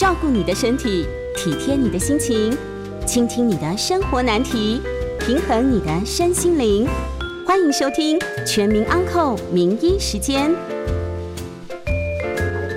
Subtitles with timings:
[0.00, 2.56] 照顾你的身体，体贴你的心情，
[3.06, 4.80] 倾听你的生活难题，
[5.18, 6.88] 平衡你的身心灵。
[7.46, 10.50] 欢迎收听《全民安扣名医时间》。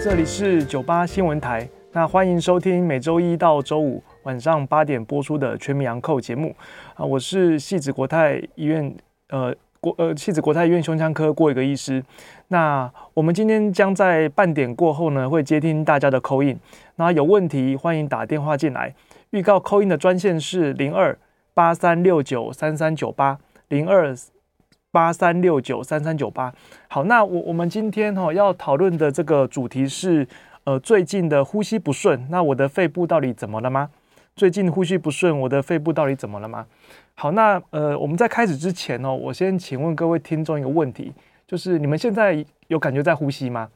[0.03, 6.53] 这里是九八新闻台，那欢迎收听每周一到周五晚上八点播出的《全民安扣》节目
[6.95, 8.93] 啊，我是汐止国泰医院
[9.29, 9.55] 呃。
[9.83, 12.01] 国呃，汐止国泰医院胸腔科郭伟革医师。
[12.49, 16.59] 那我们今天将在半点过后呢，会接听大家的 call in。
[16.97, 18.93] 那有问题欢迎打电话进来。
[19.31, 21.17] 预告 call in 的专线是零二
[21.53, 24.15] 八三六九三三九八零二
[24.91, 26.53] 八三六九三三九八。
[26.87, 30.27] 好，那我我们今天哈、哦、要讨论的这个主题是
[30.65, 32.27] 呃最近的呼吸不顺。
[32.29, 33.89] 那我的肺部到底怎么了吗？
[34.35, 36.65] 最近呼吸不顺，我的肺部到底怎么了吗？
[37.15, 41.11] 好，那呃，我们在开始之前呢、哦，我先请问各位听众一个问题，
[41.53, 43.69] 就是你们现在有感觉在呼吸吗？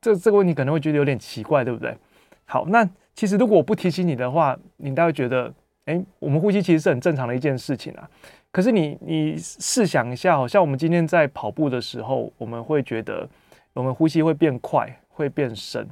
[0.00, 1.98] 这这个问题可能会觉得有点奇怪，对不对？
[2.44, 5.52] 好，那其实如果我不提醒你的话，你大概觉得，
[5.86, 8.08] 诶，我们呼吸其实是很正常的一件事情啊。
[8.52, 13.28] 可是你你试想一下，好像我们今天在跑步的时候，我们会觉得
[13.72, 15.84] 我们呼吸会变快，会变深。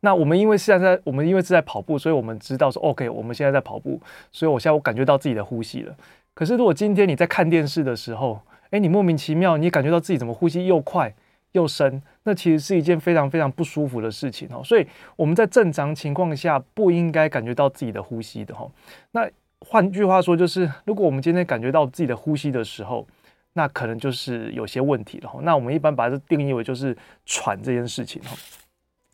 [0.00, 4.00] 那我们因为现在我们因为是在跑步，所以我们知道说 OK，我们现在在跑步，
[4.32, 5.94] 所以我现在我感觉到自己的呼吸了。
[6.32, 8.40] 可是如果今天你在看电视的时候，
[8.70, 11.12] 诶，你莫名其妙，你感觉到自己怎么呼吸又快
[11.52, 14.62] 又深，那其实是一件非常非常不舒服的事情哦。
[14.64, 18.70] 所以我们在正常情况下不应该感觉到自己的呼吸的哈。
[19.10, 19.28] 那
[19.60, 23.06] 换句话说，就是如果我们今天感觉到自己的呼吸的时候，
[23.54, 25.40] 那可能就是有些问题了哈。
[25.42, 28.36] 那我们一般把它定义为就是喘这件事情哈。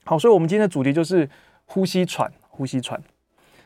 [0.05, 1.29] 好，所以，我们今天的主题就是
[1.65, 3.03] 呼吸喘，呼吸喘。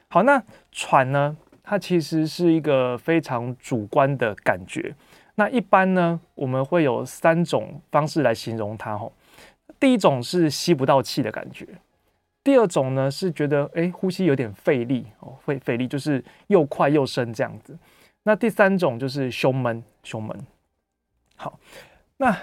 [0.08, 4.94] 好，那喘呢，它其实是一个非常主观的感觉。
[5.40, 8.98] 那一般呢，我们会有三种方式来形容它。
[8.98, 9.10] 吼，
[9.78, 11.64] 第一种是吸不到气的感觉；
[12.44, 17.74] 第二种呢是觉得，诶，呼吸有点费力哦，费费力，就是又快又深这样子。
[18.24, 20.38] 那第三种就是胸闷，胸闷。
[21.36, 21.58] 好，
[22.18, 22.36] 那。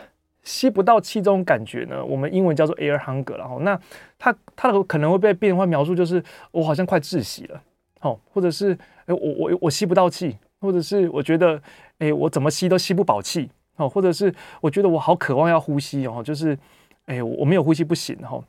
[0.44, 3.78] 吸不到气这种感觉呢，我们英文叫做 air hunger，然后那
[4.18, 7.62] 它它的可能会被变化描述就是我好像快窒息了，
[8.00, 8.70] 哦，或者是
[9.08, 11.62] 诶我我我吸不到气，或者是我觉得
[12.00, 16.58] 诶我怎么吸都吸不饱气，哦，或者是我觉得我好渴望要呼吸哦，就是
[17.06, 18.42] 诶我没有呼吸不行哈，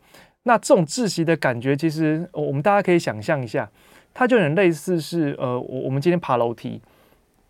[0.43, 3.71] 那这种窒息的感觉其实我们大家可以想象一下，
[4.13, 6.81] 它就很类似是呃我我们今天爬楼梯。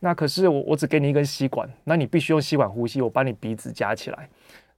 [0.01, 3.03] 那可是我，我只给你一根吸管，那你必须用吸管呼吸。
[3.03, 4.29] 我把你鼻子夹起来，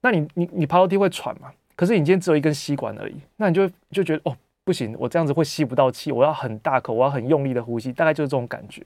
[0.01, 1.53] 那你你你爬楼梯会喘嘛？
[1.77, 8.83] 可是你今天只有一根吸管而已，那你就就觉得哦不行，我这样子会吸不到气，我要很大口，我要很用力的呼吸，大概就是这种感觉。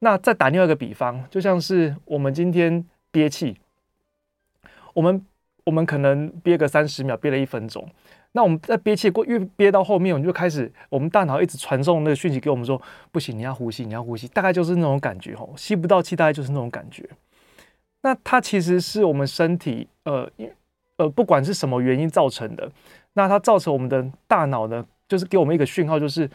[0.00, 3.56] 那再打另外一个比方，就像是我们今天憋气，
[4.92, 5.24] 我们
[5.64, 7.88] 我们可能憋个三十秒，憋了一分钟。
[8.32, 12.80] 那我们在憋气过，越憋到后面，我们就开始，我们大脑一直传送那个讯息给我们说，
[13.10, 17.08] 不行，你要呼吸，你要呼吸，大概就是那种感觉吼，吸不到气，大概就是那种感觉。
[18.02, 20.30] 那它其实是我们身体，呃，
[20.96, 22.70] 呃，不管是什么原因造成的，
[23.14, 26.30] 那它造成我们的大脑呢，就是给我们一个讯号，就是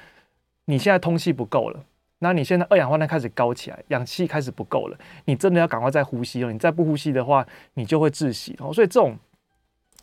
[0.65, 1.83] 你现在通气不够了，
[2.19, 8.73] 那你现在二氧化碳开始高起来，氧气开始不够了，你真的要赶快再呼吸了，你再不呼吸的话，你就会窒息哦。
[8.73, 9.17] 所以这种。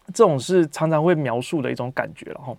[0.06, 2.56] 这种是常常会描述的一种感觉了哈。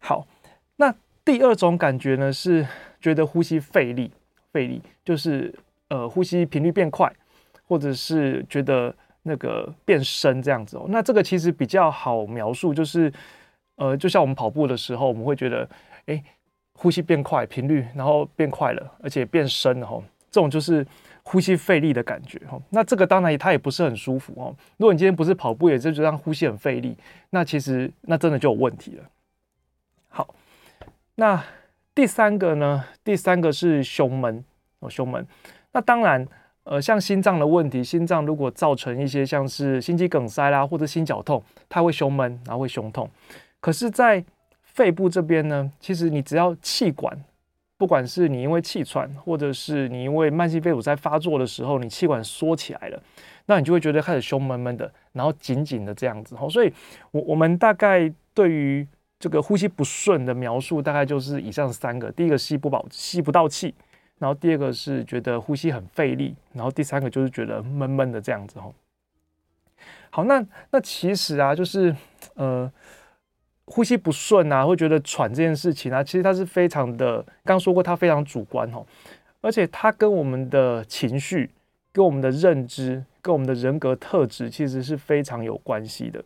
[0.00, 0.26] 好，
[0.74, 0.92] 那
[1.24, 2.66] 第二种感觉呢，是
[3.00, 4.10] 觉得呼吸费力，
[4.52, 5.54] 费力就是
[5.86, 7.10] 呃呼吸频率变快，
[7.68, 10.86] 或者是觉得那个变深这样子哦。
[10.88, 13.10] 那这个其实比较好描述，就是
[13.76, 15.66] 呃就像我们跑步的时候，我们会觉得
[16.06, 16.22] 哎
[16.78, 20.02] 呼吸变快，频率然后变快了，而且变深了吼。
[20.30, 20.86] 这种就是。
[21.30, 24.56] 呼吸费力的感觉哈，那这个当然它也不是很舒服哦。
[24.78, 26.96] 如果你今天不是跑步，也是就让呼吸很费力，
[27.28, 29.04] 那其实那真的就有问题了。
[30.08, 30.34] 好，
[31.16, 31.44] 那
[31.94, 32.82] 第三个呢？
[33.04, 34.42] 第三个是胸闷
[34.78, 35.26] 哦，胸闷。
[35.72, 36.26] 那当然，
[36.64, 43.06] 呃，像心脏的问题，心脏如果造成一些像是心肌梗塞啦，或者心绞痛，它会胸闷，然后会胸痛。
[43.60, 44.24] 可是，在
[44.78, 47.18] 肺部这边呢，其实你只要气管。
[47.76, 53.02] 不管是你因为气喘，或者是你因为慢性肺堵塞发作的时候，你气管缩起来了，
[53.46, 56.36] 那你就会觉得开始胸闷闷的，然后紧紧的这样子。
[56.50, 56.72] 所以
[57.12, 58.86] 我我们大概对于
[59.20, 63.72] 这个呼吸不顺的描述，大概就是以上三个：第一个吸不饱，吸不到气；
[64.18, 68.58] 然后第二个是觉得呼吸很费力；然后第三个就是觉得闷闷的这样子。
[70.10, 71.94] 好，那那其实啊，就是
[72.34, 72.68] 呃，
[73.70, 78.84] 呼吸不顺啊，会觉得喘这件事情啊，其实它是非常的，刚说过它非常主观哦，
[79.40, 81.50] 而且它跟我们的情绪、
[81.92, 86.24] 跟我们的认知、跟我们的人格特质，其实是非常有关系的。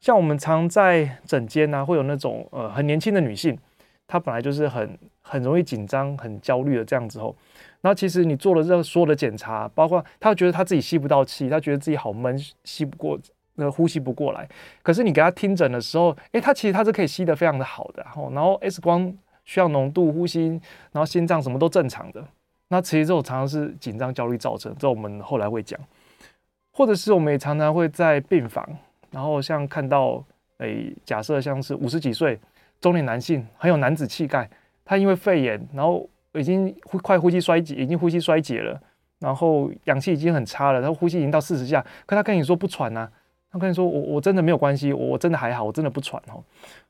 [0.00, 3.58] 像我们常在诊间啊，会有那种呃很年轻的女性，
[4.06, 7.34] 她本来就是很很容易紧张、很焦虑的这样子哦。
[7.80, 13.18] 然后其实你做了这所有的检查，包括她觉得她自己吸不到气，她觉得自己好闷，吸不过，
[13.58, 14.48] 那呼吸不过来。
[14.82, 19.12] 可是你给他听诊的时候，诶，他其实他是可以吸得非常的好的，然后然后 X 光
[19.44, 20.48] 需要浓度、呼吸，
[20.92, 22.24] 然后心脏什么都正常的。
[22.68, 25.78] 那其实这种常常是紧张焦虑造成，这我们后来会讲。
[26.72, 28.66] 或者是我们也常常会在病房，
[29.10, 30.24] 然后像看到，
[30.58, 32.38] 诶，假设像是五十几岁
[32.80, 34.48] 中年男性，很有男子气概，
[34.84, 36.08] 他因为肺炎，然后。
[36.34, 38.80] 已经呼快呼吸衰竭，已经呼吸衰竭了，
[39.18, 43.10] 然后氧气已经很差了，他呼吸已经到四十下，可他跟你说不喘啊，
[43.50, 46.42] 他跟你说我我真的没有关系，我真的还好，我真的不喘哦。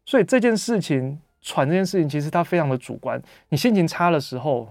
[0.04, 4.68] 所以这件事情喘这件事情其实它非常的主观，你心情差的时候，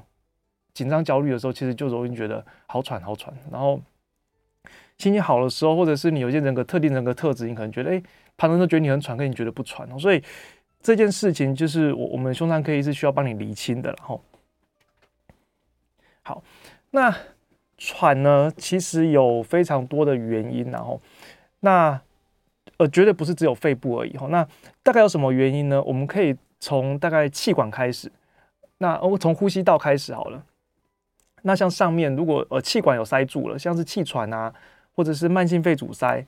[0.74, 3.82] 紧张焦虑的时候，其实就容易觉得好喘好喘，然后
[4.98, 8.04] 心情好的时候，或者是你有些人格特定人格特质，你可能觉得哎，
[8.36, 9.98] 旁人都觉得你很喘，可你觉得不喘哦。
[9.98, 10.22] 所以
[10.82, 14.22] 这件事情就是我我们胸腔科医师需要帮你厘清的，然后。
[16.24, 16.44] 好，
[16.92, 17.16] 那
[17.78, 21.00] 喘呢，其实有非常多的原因，然后
[21.62, 22.00] 那
[22.78, 24.28] 呃，绝对不是只有肺部而已哈。
[24.30, 24.48] 那
[24.84, 25.82] 大概有什么原因呢？
[25.82, 28.12] 我们可以从大概气管开始，
[28.78, 30.44] 那我从呼吸道开始好了。
[31.44, 34.54] 那像上面如果呃气管有塞住了，像是气喘啊，
[34.96, 36.24] 或者是慢性肺阻塞，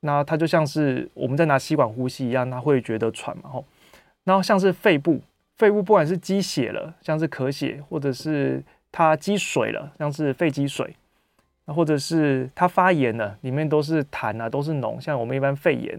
[0.00, 3.64] 那它就像是我们在拿吸管呼吸一样，它会觉得喘嘛吼。
[4.24, 5.20] 然后像是肺部，
[5.56, 10.96] 肺部不管是积血了，像是咳血，或者是它积水了，像是肺积水，
[11.64, 15.98] 那或者是它发炎了，里面都是痰啊，都是脓，像我们一般肺炎，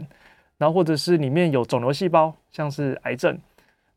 [0.58, 3.38] 然后或者是里面有肿瘤细胞，像是癌症，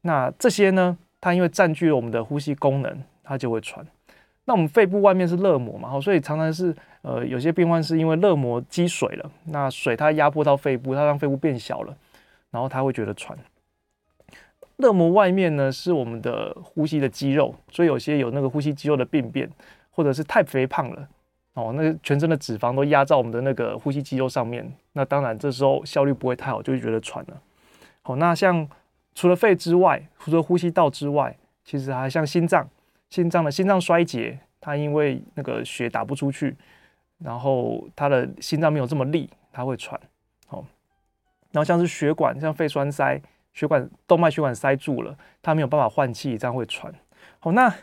[0.02, 3.84] 那这些呢，它因为占据了我们的呼吸功能，它就会喘。
[4.44, 6.72] 那我们肺部外面是热膜嘛，所以常常是
[7.02, 11.96] 呃有些病患是因为热膜积水了，那水它压迫到肺部，它让肺部变小了，
[12.52, 13.36] 然后他会觉得喘。
[14.76, 19.50] 热膜外面呢是我们的呼吸的肌肉，所以有些有那个呼吸肌肉的病变，
[19.90, 21.08] 或者是太肥胖了
[21.56, 27.40] 哦，那全身的脂肪都压在我们的那个呼吸肌肉上面，那当然这时候效率不会太好，就会觉得喘了。
[28.02, 28.68] 好，那像
[29.14, 32.68] 除了肺之外，除了呼吸道之外，其实还像心脏，
[33.08, 36.54] 心脏的心脏衰竭，它因为那个血打不出去，
[37.18, 39.98] 然后它的心脏没有这么力，它会喘。
[40.46, 40.64] 好，
[41.52, 43.20] 然后像是血管，像肺栓塞。
[43.54, 46.94] 血管动脉血管塞住了，它没有办法换气，这样会喘。
[47.38, 47.74] 好，那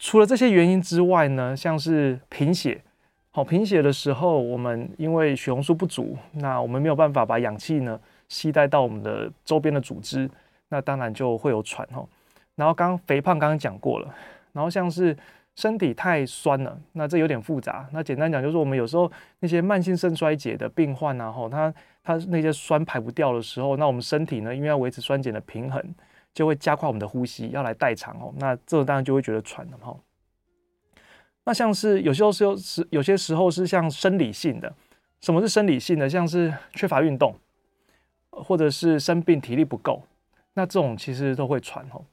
[0.00, 2.82] 除了这些原因之外呢，像是贫血，
[3.30, 10.28] 好，贫血的时候，我们因为血红素不足，那我们没有办法把氧气呢吸带到我们的周边的组织，
[10.70, 12.08] 那当然就会有喘吼。
[12.56, 14.12] 然后刚刚肥胖刚刚讲过了，
[14.52, 15.16] 然后像是。
[15.56, 17.86] 身体太酸了，那这有点复杂。
[17.92, 19.10] 那简单讲就是，我们有时候
[19.40, 25.82] 那些慢性肾衰竭的病患啊，吼，他他那些酸排不掉的时候，那我们身体呢，因为要维持酸碱的平衡，
[26.34, 28.32] 就会加快我们的呼吸，要来代偿哦。
[28.38, 29.96] 那这当然就会觉得喘了哈。
[31.44, 34.72] 那像是有些时候是有些时候是像生理性的，
[35.20, 36.08] 什么是生理性的？
[36.08, 37.34] 像是缺乏运动，
[38.30, 40.02] 或者是生病体力不够，
[40.54, 42.04] 那这种其实都会喘哦。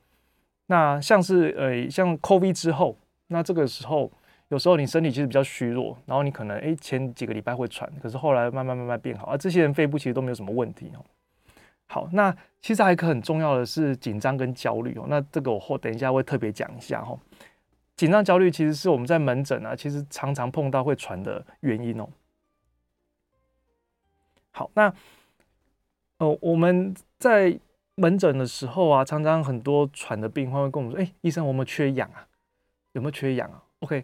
[0.67, 2.95] 那像是呃像 COVID 之后。
[3.29, 4.09] 那这个时候，
[4.47, 11.03] 有时候你身体其实比较虚弱，然后你可能诶前几个礼拜会喘，可是后来慢慢慢慢变好，而这些人肺部其实都没有什么问题哦。
[11.88, 15.06] 好，那其实还一个很重要的是紧张跟焦虑哦。
[15.08, 17.20] 那这个我后等一下会特别讲一下哦。
[17.96, 22.08] 紧张焦虑其实是我们在门诊啊，其实常常碰到会喘的原因哦。
[24.51, 24.94] 好，那
[26.20, 27.60] 呃我们在
[27.96, 32.27] 门诊的时候啊，常常很多喘的病患会跟我们说：“哎，医生，我们缺氧啊。”
[32.94, 34.03] 有没有缺氧啊？OK，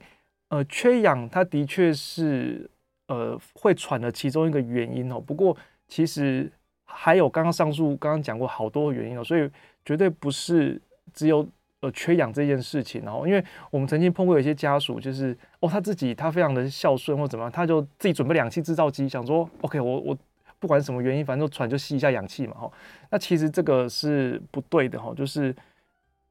[0.49, 2.69] 呃，缺氧它的确是
[3.07, 5.19] 呃会喘的其中一个原因哦。
[5.19, 6.51] 不过其实
[6.93, 9.49] 还有刚刚上述刚刚讲过好多原因哦，所以
[9.83, 10.79] 绝对不是
[11.13, 11.47] 只有
[11.81, 13.23] 呃缺氧这件事情哦。
[13.25, 20.17] 因为我们曾经碰过有一些家属，就是哦他自己他非常的孝顺或怎么样，他就自己准备氧气制造机，想说 OK 我我
[20.59, 22.71] 不管什么原因，反正就喘就吸一下氧气嘛哈。
[23.09, 25.53] 那其实这个是不对的哈，就是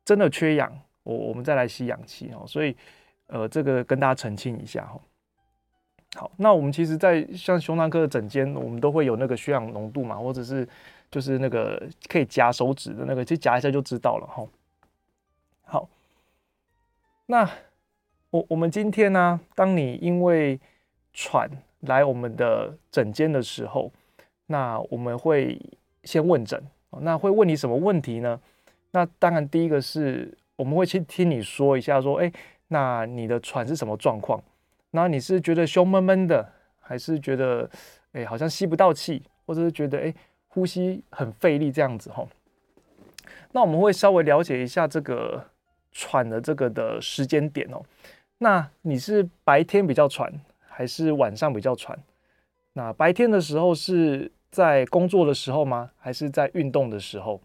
[0.04, 0.72] 真的缺氧。
[1.04, 2.76] 我我们再来吸氧气哦，所以
[3.26, 5.00] 呃，这个跟大家澄清一下哈。
[6.14, 10.68] 好，那我们其实，在像胸腔科的诊间，我们都会有那个血氧浓度嘛，或者是
[11.10, 14.46] 就是那个可以夹手指的那个，其实夹一下就知道了哈。
[15.64, 15.88] 好，
[17.24, 17.48] 那
[18.28, 20.60] 我我们今天呢、当你因为
[21.14, 21.48] 喘
[21.80, 23.90] 来我们的诊间的时候，
[24.46, 25.58] 那我们会
[26.04, 26.62] 先问诊，
[27.00, 28.38] 那会问你什么问题呢？
[28.90, 32.30] 那当然第一个是我们会去听你说一下，说，哎，
[32.68, 34.38] 那你的喘是什么状况？
[34.94, 37.68] 那你是觉得胸闷闷的，还是觉得
[38.12, 40.14] 哎好像吸不到气，或者是觉得哎
[40.48, 42.26] 呼吸很费力这样子哈？
[43.52, 45.42] 那我们会稍微了解一下这个
[45.92, 47.82] 喘的这个的时间点哦。
[48.38, 50.30] 那你是白天比较喘，
[50.68, 51.98] 还是晚上比较喘？
[52.74, 55.90] 那白天的时候是在工作的时候吗？
[55.98, 57.40] 还是在运动的时候？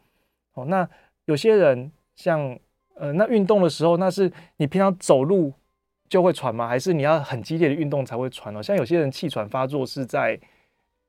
[0.54, 0.90] 哦，那
[1.26, 2.60] 有些人像
[2.96, 5.54] 呃那运动的时候，那是你平常走路。
[6.10, 6.68] 就会喘吗？
[6.68, 8.64] 还是你要很激烈的运动才会喘哦？
[8.64, 10.40] 像有些人气喘发作是在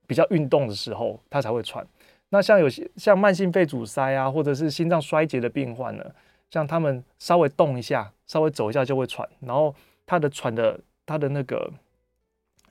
[0.06, 1.86] 比较运动的时候，他才会喘。
[2.30, 6.04] 那像有些像慢性肺阻塞啊，或者是心脏衰竭的病患呢，
[6.50, 9.74] 像他们稍微动一下，稍微走一下就会喘，然后
[10.04, 11.72] 他的喘的他的那个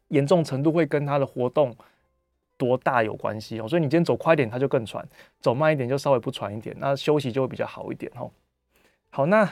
[0.10, 1.74] 严重程度会跟他的活动
[2.58, 3.68] 多大有关系哦。
[3.68, 5.02] 所以你今天走快点，他就更喘；
[5.40, 8.30] 走慢一点就稍微不喘一点，那休息就会比较好一点哦。
[9.10, 9.50] 好，那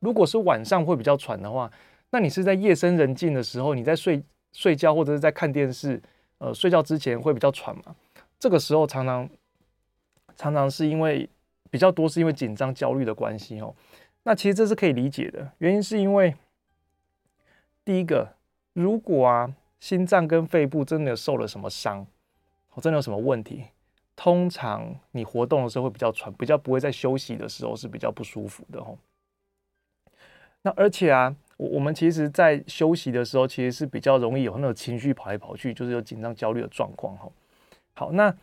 [0.00, 1.70] 如果是晚上会比较喘的话。
[2.14, 6.00] 那你是在夜深人静的时候，你在睡睡觉或者是在看电视，
[6.38, 7.96] 呃，睡觉之前会比较喘吗？
[8.38, 9.28] 这个时候常常
[10.36, 11.28] 常常是因为
[11.72, 13.74] 比较多是因为紧张焦虑的关系哦。
[14.22, 16.32] 那其实这是可以理解的，原因是因为
[17.84, 18.32] 第一个，
[18.74, 22.06] 如果啊心脏跟肺部真的受了什么伤，
[22.68, 23.64] 或真的有什么问题，
[24.14, 28.96] 通常你活动的时候会比较喘，比较不会在休息的时候是比较不舒服的哦。
[30.62, 31.34] 那而且啊。
[31.56, 37.28] 我我们其实，在休息的时候，其实是比较容易有那种情绪跑来跑去，就是有紧张、焦虑的状况哈。
[37.94, 38.34] 好，那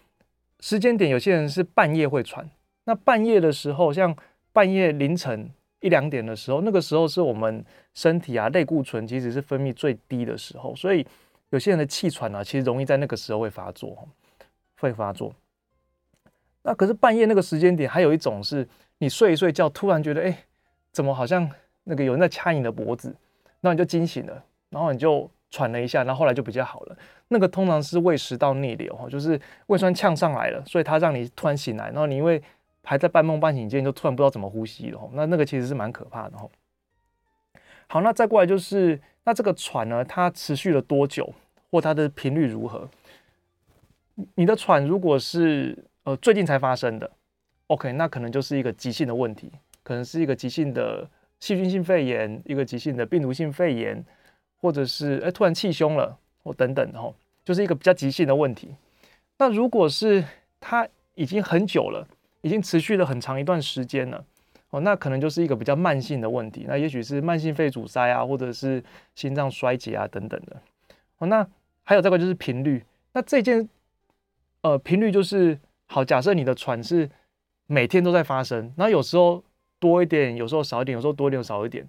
[0.62, 2.50] 时间点，有些人是半夜会喘。
[2.86, 4.15] 那半夜的时候，像
[4.53, 5.50] 半夜凌晨
[5.82, 11.06] 一两点的时候，那个时候是我们身体啊类固醇其实是分泌最低的时候，所以
[11.50, 14.08] 有些人的气喘啊，其实容易在那个时候会发作，
[14.77, 15.36] 会发作。
[16.63, 18.65] 那可是半夜那个时间点，还有一种是
[19.00, 20.46] 你睡一睡觉，突然觉得，哎，
[20.94, 21.50] 怎么好像？
[21.84, 23.16] 那个有人在掐你的脖子，
[23.60, 26.98] 那你就惊醒了，然后你就喘了一下，然后后来就比较好了。
[27.28, 32.42] 那个通常是胃食道逆流哈，就是胃酸呛上来了，所以它让你突然醒来，然后你因为
[32.84, 35.10] 还在半梦半醒间，就突然不知道怎么呼吸了。
[35.14, 36.48] 那那个其实是蛮可怕的哈。
[37.88, 41.34] 好，那再过来就是那这个喘呢，它持续了多久，
[41.72, 42.88] 或它的频率如何？
[44.36, 47.10] 你的喘如果是呃最近才发生的
[47.68, 49.52] ，OK，那可能就是一个急性的问题，
[49.84, 51.10] 可能是一个急性的。
[51.42, 54.02] 细菌性肺炎，一个急性的病毒性肺炎，
[54.62, 58.76] 或者是哎突然气胸了，或等等的，就是一个比较急性的问题。
[59.40, 60.24] 那如果是
[60.60, 62.08] 它已经很久了，
[62.42, 64.24] 已经持续了很长一段时间了，
[64.70, 66.66] 哦，那可能就是一个比较慢性的问题。
[66.68, 68.82] 那也许是慢性肺阻塞啊，或者是
[69.16, 70.62] 心脏衰竭啊等等的。
[71.18, 71.46] 哦，那
[71.82, 72.84] 还有这个就是频率。
[73.14, 73.68] 那这件
[74.62, 77.10] 呃频率就是好，假设你的喘是
[77.66, 79.44] 每天都在发生，那有时候。
[79.82, 81.84] 多一点，有时候少一点，有时候多一点，少一点。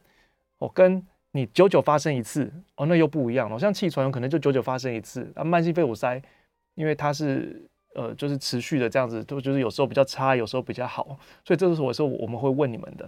[0.56, 3.58] 哦，跟你久久发生一次，哦，那又不一样了。
[3.58, 6.20] 像气喘有可能就久久发生一次，啊，慢性肺阻塞，
[6.74, 7.62] 因为它是
[7.94, 11.18] 呃，就是持续的这样子，就就是有时候比较差，有时候比较好。
[11.44, 13.06] 所以这是我说我们会问你们的。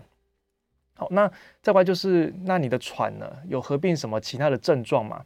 [0.97, 1.27] 好，那
[1.63, 5.25] 再过来就是，那你的喘呢，有合并什么其他的症状吗？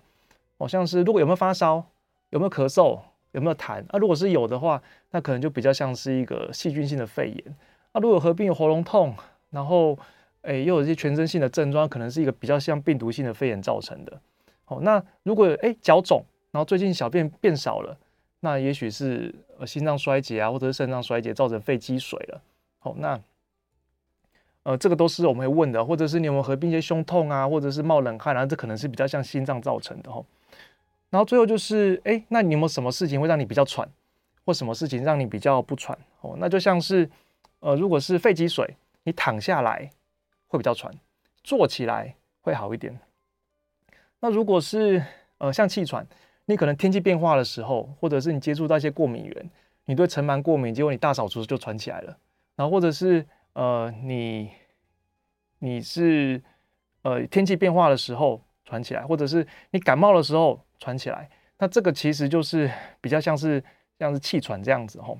[0.56, 1.84] 好像是如果有没有发烧，
[2.30, 3.00] 有没有咳嗽，
[3.32, 3.82] 有没有痰？
[3.88, 7.56] 啊，如果是有的话，那可能就比较像是一个细菌性的肺炎。
[7.92, 9.14] 啊，如果合并喉咙痛。
[9.50, 9.98] 然后，
[10.42, 14.20] 诶、又有一些全身性的症状，可能是一个比较像病毒性的肺炎造成的。
[14.66, 17.96] 哦，那如果诶脚肿，然后最近小便变少了，
[18.40, 22.42] 那也许是呃心脏衰竭啊，或者是肾脏衰竭造成肺积水了。
[22.78, 23.18] 好，那
[24.64, 30.22] 呃这个都是我们会问的，或者是你有没有合并一些胸痛啊，或者是冒冷汗啊，这可能是比较像心脏造成的哈。
[31.08, 33.88] 然后最后就是，诶，那你有没有什么事情会让你比较喘，
[34.44, 35.98] 或什么事情让你比较不喘？
[36.20, 37.08] 哦，那就像是
[37.60, 38.76] 呃如果是肺积水。
[39.08, 39.90] 你躺下来
[40.48, 40.92] 会比较喘，
[41.42, 43.00] 坐起来会好一点。
[44.20, 45.02] 那如果是
[45.38, 46.06] 呃像气喘，
[46.44, 49.50] 你可能天气变化的时候，或者是你接触到一些过敏源，
[49.86, 52.14] 你对尘螨过敏，结果你大扫除就喘起来了。
[52.54, 54.50] 然后或者是呃你
[55.58, 56.42] 你是
[57.00, 63.64] 呃天气变化的时候喘起来，或者是你感冒的时候喘起来，那这个其实就是比较像是
[63.98, 65.18] 像是气喘这样子吼。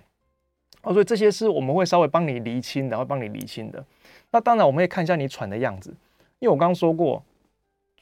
[0.82, 3.84] 哦，所以这些是我们会稍微帮你厘清的，会帮你厘清的。
[4.30, 5.90] 那当然，我们也看一下你喘的样子，
[6.38, 7.22] 因为我刚刚说过，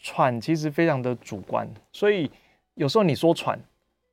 [0.00, 2.30] 喘其实非常的主观，所以
[2.74, 3.58] 有时候你说喘，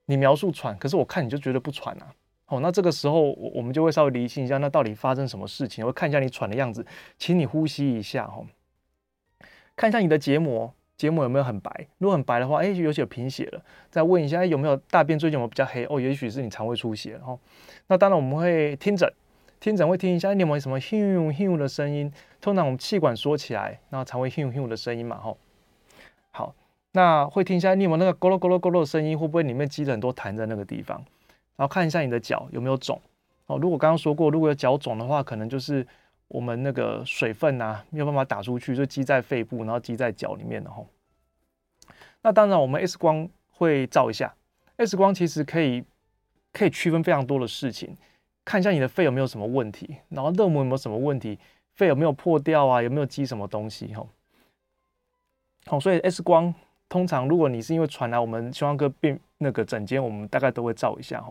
[0.06, 2.14] 你描述喘，可是我看你就觉得不喘啊。
[2.48, 5.84] 哦，那这个时候我我们就会稍微厘清一下，那到底发生什么事情？
[5.84, 6.86] 我会看一下你喘的样子，
[7.18, 8.46] 请你呼吸一下哈，
[9.76, 11.70] 看一下你的结膜，结膜有没有很白？
[11.98, 13.62] 如果很白的话，哎，有些贫血了。
[13.92, 15.86] 再问一下，哎，有没有大便最近有没有比较黑？
[15.90, 17.38] 哦，也许是你肠胃出血了哦。
[17.88, 19.12] 那当然我们会听诊，
[19.60, 20.96] 听诊会听一下，你有没有什么咻
[21.34, 22.10] 咻的声音？
[22.40, 25.38] 通常我们气管缩起来，然后才会咻咻的声音嘛，吼。
[26.32, 26.56] 好，
[26.94, 29.20] 那会听一下，你有没有那个咕噜咕噜咕噜的声音？
[29.20, 30.96] 会不会里面积了很多痰在那个地方？
[31.58, 32.98] 然后看一下你的脚有没有肿
[33.48, 33.58] 哦。
[33.58, 35.86] 如果刚刚说过，如果有脚肿的话，可能就是
[36.34, 40.88] 我们那个水分啊没有办法打出去，就积在肺部，然后积在脚里面的吼。
[42.24, 44.34] 那当然，我们 X 光会照一下
[44.78, 45.84] ，X 光其实可以
[46.52, 47.96] 可以区分非常多的事情，
[48.44, 51.38] 看一下你的肺有没有什么问题，然后肋膜有没有什么问题，
[51.76, 54.10] 肺有没有破掉啊，有没有积什么东西吼。
[55.68, 56.52] 好，所以 X 光
[56.90, 59.20] 通常如果你是因为传来我们胸腔科病。
[59.40, 61.30] 那个诊间我们大概都会照一下哈，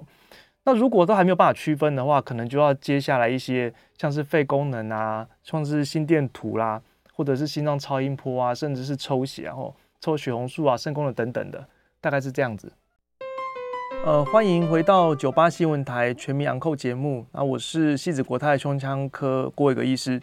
[0.64, 6.81] 那如果都还没有办法区分的话，可能就要接下来一些像是肺功能啊，像是心电图啦，
[7.12, 11.66] 或者是心脏超音波啊，甚至是抽血然后抽血红素啊、肾功能等等的，
[12.00, 12.73] 大概是这样子。
[14.04, 20.21] 呃，欢迎回到九八新闻台全民昂扣节目，那我是汐止国泰胸腔科郭伟革医师。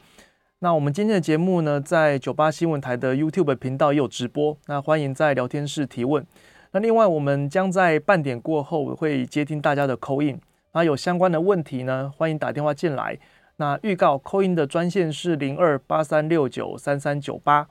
[0.59, 6.25] 那我们今天的节目呢，在九八新闻台的 YouTube 频道也有直播，那欢迎在聊天室提问。
[6.71, 10.39] 那另外，我们将在半点过后会接听大家的 call in，
[10.71, 13.17] 那有相关的问题呢，欢迎打电话进来。
[13.55, 17.67] 那预告 call in 的专线是零二八三六九三三九八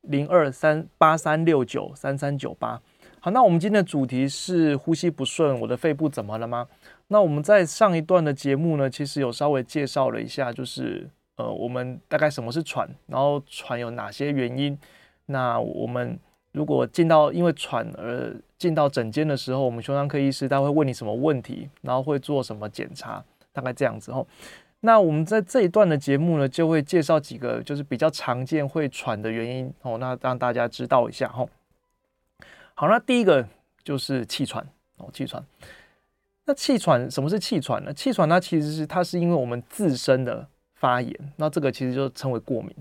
[0.00, 2.80] 零二三八三六九三三九八。
[3.20, 6.66] 好，那我们今天的主题是呼吸不顺，我的肺部怎么了吗？
[7.08, 14.78] 那我们在上一段的节目呢，其实有稍微介绍了一下，就是呃，我们大概什么是喘，然后喘有哪些原因。
[15.26, 16.18] 那我们。
[16.52, 24.26] 如果进到因为喘而进到诊间的时候，我们胸腔科医师他会问你什么问题，然后会做什么检查，大概这样子吼。
[24.80, 31.48] 那我们在这一段的节目呢，就会介绍几个就是比较常见会喘的原因哦，那让大家知道一下吼。
[32.74, 33.46] 好，那第一个
[33.84, 35.44] 就是气喘哦，气喘。
[36.46, 37.92] 那气喘什么是气喘呢？
[37.92, 42.72] 气喘它其实是它是因为我们自身的发炎，那这个其实就称为过敏，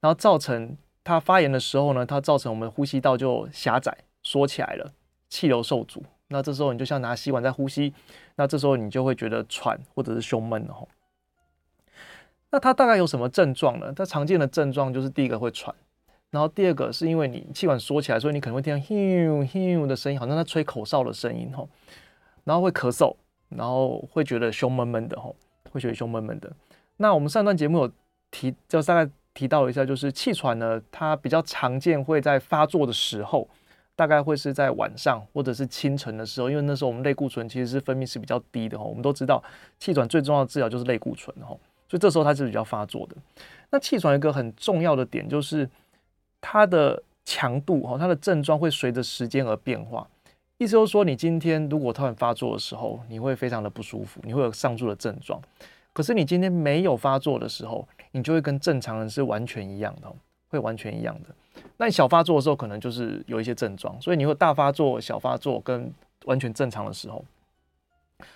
[0.00, 0.76] 然后造成。
[1.04, 4.92] 它发炎的时候呢，它造成我们呼吸道就狭窄缩起来了，
[5.28, 6.02] 气流受阻。
[6.28, 7.92] 那这时候你就像拿吸管在呼吸，
[8.36, 10.88] 那这时候你就会觉得喘或者是胸闷的吼。
[12.50, 13.92] 那它大概有什么症状呢？
[13.92, 15.74] 它常见的症状就是第一个会喘，
[16.30, 21.68] 然后第二个是因为你气管缩起来，所以你可能会听到咻咻的声音，好像在吹口哨的声音吼。
[22.44, 23.14] 然后会咳嗽，
[23.48, 25.34] 然后会觉得胸闷闷的吼，
[25.70, 26.52] 会觉得胸闷闷的。
[26.96, 27.92] 那我们上段节目有
[28.30, 29.10] 提，就大概。
[29.34, 33.48] 提到一下，就是气喘呢，它比较常见会在发作的时候，
[33.96, 38.84] 大概会是在晚上或者是清晨的时候，因为那时候我们类固醇其实是分泌是比较低的哈。
[38.84, 39.42] 我们都知道
[39.78, 41.48] 气喘最重要的治疗就是类固醇哈，
[41.88, 43.16] 所以这时候它是比较发作的。
[43.70, 45.68] 那气喘一个很重要的点就是
[46.40, 50.06] 它的强度哈，它的症状会随着时间而变化。
[50.58, 55.40] 意思就是说，你今天如果突然发作的时候，你会非常的不舒服，你会有上述的症状。
[55.92, 60.12] 可是你今天没有发作的时候，你就会跟正常人是完全一样的，
[60.48, 61.62] 会完全一样的。
[61.76, 65.92] 那你小发作的时候，可能就是有一些症状，所以你会大发作、小发作跟
[66.26, 67.24] 完全正常的时候。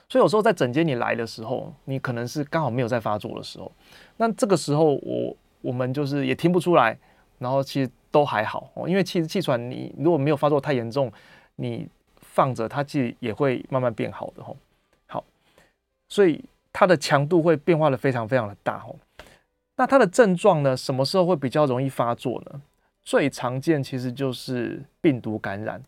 [0.08, 3.70] 所以有时候在诊间你来的时候，你可能是刚好没有在发作的时候。
[4.16, 6.98] 那这个时候我我们就是也听不出来，
[7.38, 11.12] 然后其实都还好哦，因为其实气喘你如果没有发作太严重，
[11.56, 14.56] 你放着它其实也会慢慢变好的吼。
[15.06, 15.22] 好，
[16.08, 16.42] 所以。
[16.78, 18.94] 它的强度会变化的非常非常的大吼。
[19.76, 20.76] 那它的症状呢？
[20.76, 22.60] 什么时候会比较容易发作呢？
[23.04, 25.80] 最常见其实就是病毒感染，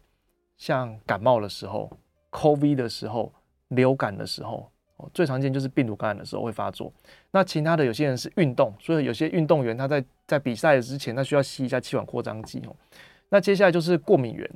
[0.56, 1.90] 像感冒的时候、
[2.30, 3.32] COVID 的时候、
[3.68, 4.70] 流感的时候，
[5.12, 6.92] 最常见就是病毒感染的时候会发作。
[7.30, 12.76] 那其他的有些人是运动，所以有些运动员他在在比赛之前，他需要吸一下气管扩张剂哦。
[13.30, 14.48] 那接下来就是过敏源。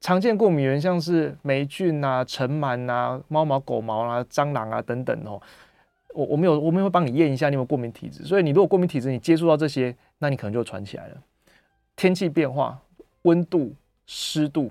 [0.00, 5.40] 常见过敏源像是霉菌啊、尘螨啊、猫毛、狗毛啊、蟑螂啊等等哦。
[6.12, 11.16] 我我们有我们会帮你验一下你有没有过敏体质，所以你如果过敏体质，你接触到这些，那你可能就传起来了。
[11.94, 12.80] 天气变化、
[13.22, 13.74] 温度、
[14.06, 14.70] 湿度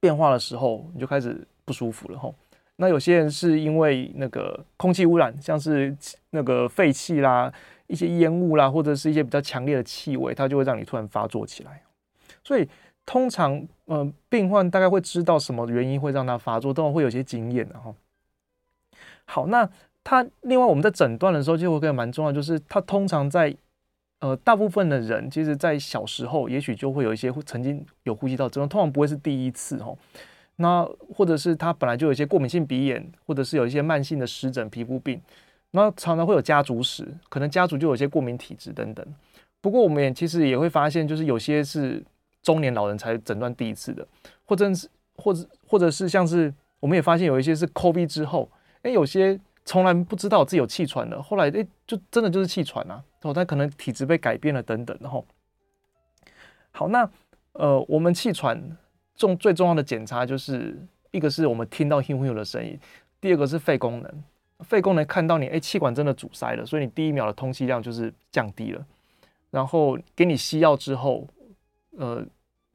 [0.00, 2.34] 变化的时候，你就开始不舒服了吼。
[2.76, 5.96] 那有些人是因为那个空气污染，像是
[6.30, 7.52] 那个废气啦、
[7.86, 11.82] 一些烟雾啦，或者是一些比较强烈的气味，它就会让你突然发作起来。
[12.44, 12.68] 所以
[13.06, 13.54] 通常，
[13.86, 17.94] 嗯、呃，病患大概会知道什么原因会让他发作，都会有些经验的哈。
[19.24, 19.68] 好，那。
[20.10, 23.54] 它另外，我们在诊断的时候就会更蛮重要，就是它通常在
[24.20, 29.94] 呃大部分的人，其实在小时候也许就会有一些曾经有呼吸道症状，通常不会是第一次哦。
[30.56, 30.82] 那
[31.14, 35.20] 或者是他本来就有一些过敏性鼻炎，或者是有一些慢性的湿疹皮肤病，
[35.72, 39.06] 那常常会有家族史，可能家族就有一些过敏体质等等。
[39.60, 42.02] 不过我们也其实也会发现，就是有些是
[42.42, 44.08] 中年老人才诊断第一次的，
[44.46, 48.48] 或者是或者或者是像是我们也发现有一些是 COVID 之后，
[48.80, 49.38] 哎，有些
[49.68, 55.22] 从来不知道自己有气喘的，后来哎就真的就是气喘啊，哦，他可能体质被改变了等等，然后
[56.70, 57.08] 好，那
[57.52, 58.76] 呃我们气喘。
[59.14, 62.78] 重最重要的检查就是一个是我们听到“呼呼”的声音，
[63.20, 64.24] 第二个是肺功能。
[64.60, 68.86] 肺功能看到你哎气管真的阻塞了，所以你第一秒的通气量就是降低了。
[69.50, 71.26] 然后给你吸药之后，
[71.96, 72.24] 呃，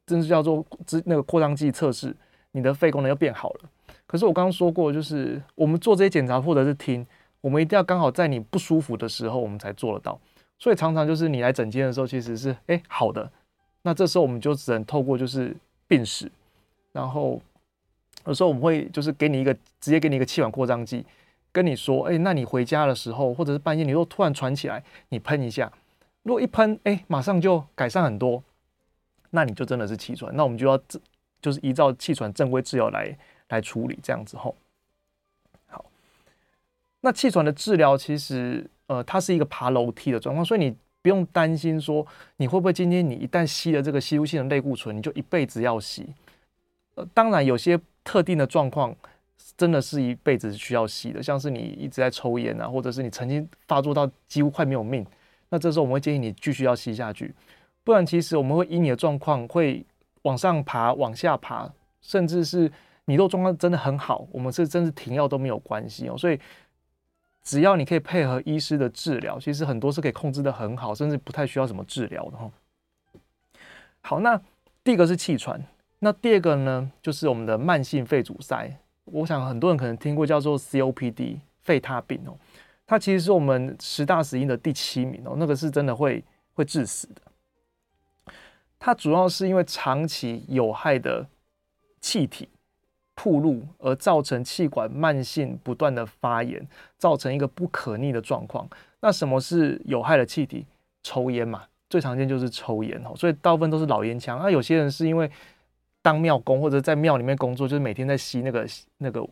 [0.06, 0.66] 真是叫做
[1.06, 2.14] 那个扩张剂测试，
[2.52, 3.70] 你的肺功能又变好了。
[4.06, 7.06] 可是我刚刚说过，就是我们做这些检查或者是听，
[7.42, 10.20] 我们一定要刚好在你不舒服的时候，我们才做得到。
[10.58, 13.32] 所以常常就是你来诊间的时候，其实是哎好的，
[13.82, 15.56] 那这时候我们就只能透过就是。
[15.86, 16.32] 病史，
[16.92, 17.40] 然后
[18.26, 21.06] 有时候我们会就是给你一个直接给你一个气管扩张剂，
[21.52, 25.72] 跟你说，哎，那你回家的时候或者是半夜，你又突然喘起来，你喷一下，
[26.24, 28.42] 如果一喷，哎，马上就改善很多，
[29.32, 30.80] 那你就真的是气喘，那我们就要
[31.40, 33.16] 就是依照气喘正规治疗来
[33.50, 34.56] 来处理这样子吼。
[35.68, 35.86] 好，
[37.02, 40.76] 那气喘的治疗其实呃它是一个爬楼梯的状况，所以你。
[41.04, 46.08] 不用担心说你会不会今天你一旦吸了这个吸入性的类固醇，你就一辈子要吸。
[46.96, 48.96] 呃，当然有些特定的状况
[49.58, 55.06] 真的是一辈子需要吸的，像是你一直在抽烟啊，或者是你曾经发作到几乎快没有命，
[55.50, 57.36] 那这时候我们会建议你继续要吸下去。
[57.84, 59.86] 不然其实我们会以你的状况会
[60.22, 61.70] 往上爬、往下爬，
[62.02, 62.72] 甚至是
[63.06, 66.18] 你若状况真的很好，我们是真是停药都没有关系哦。
[66.18, 66.40] 所以。
[67.46, 72.50] 只要你可以配合医师的治疗，其实很多是可以控制的很好，甚至不太需要什么治疗的哈。
[74.00, 74.42] 好，那
[74.82, 75.62] 第一个是气喘，
[76.00, 78.74] 那第二个呢，就是我们的慢性肺阻塞。
[79.04, 82.38] 我想很多人可能听过叫做 COPD 肺塌病哦，
[82.88, 88.34] 它其实是我们十大死因的第七名哦，那个是真的会会致死的。
[88.80, 91.28] 它主要是因为长期有害的
[92.00, 92.48] 气体。
[93.16, 98.68] 暴露而造成气管慢性不断的发炎，造成一个不可逆的状况。
[99.02, 100.66] 那什么是有害的气体？
[101.04, 103.14] 抽烟嘛，最常见就是抽烟哦。
[103.16, 104.40] 所以大部分都是老烟枪。
[104.40, 105.30] 那有些人是因为
[106.02, 108.66] 当庙工或者在庙里面工作，就是每天在吸那个
[108.98, 109.28] 那个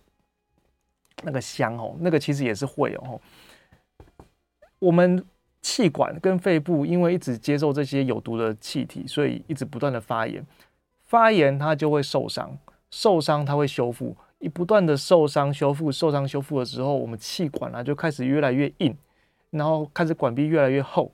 [1.23, 3.19] 那个香哦，那个其实也是会哦。
[4.79, 5.23] 我们
[5.61, 10.45] 气管跟肺部因为一直接受这些有毒的气体，所以一直不断的发炎，
[11.05, 12.57] 发炎它就会受伤。
[12.91, 18.95] 受伤它会修复，一不断的受伤修复，受伤修复的时候，我们气管啊就开始越来越硬，
[19.49, 21.11] 然后开始管壁越来越厚。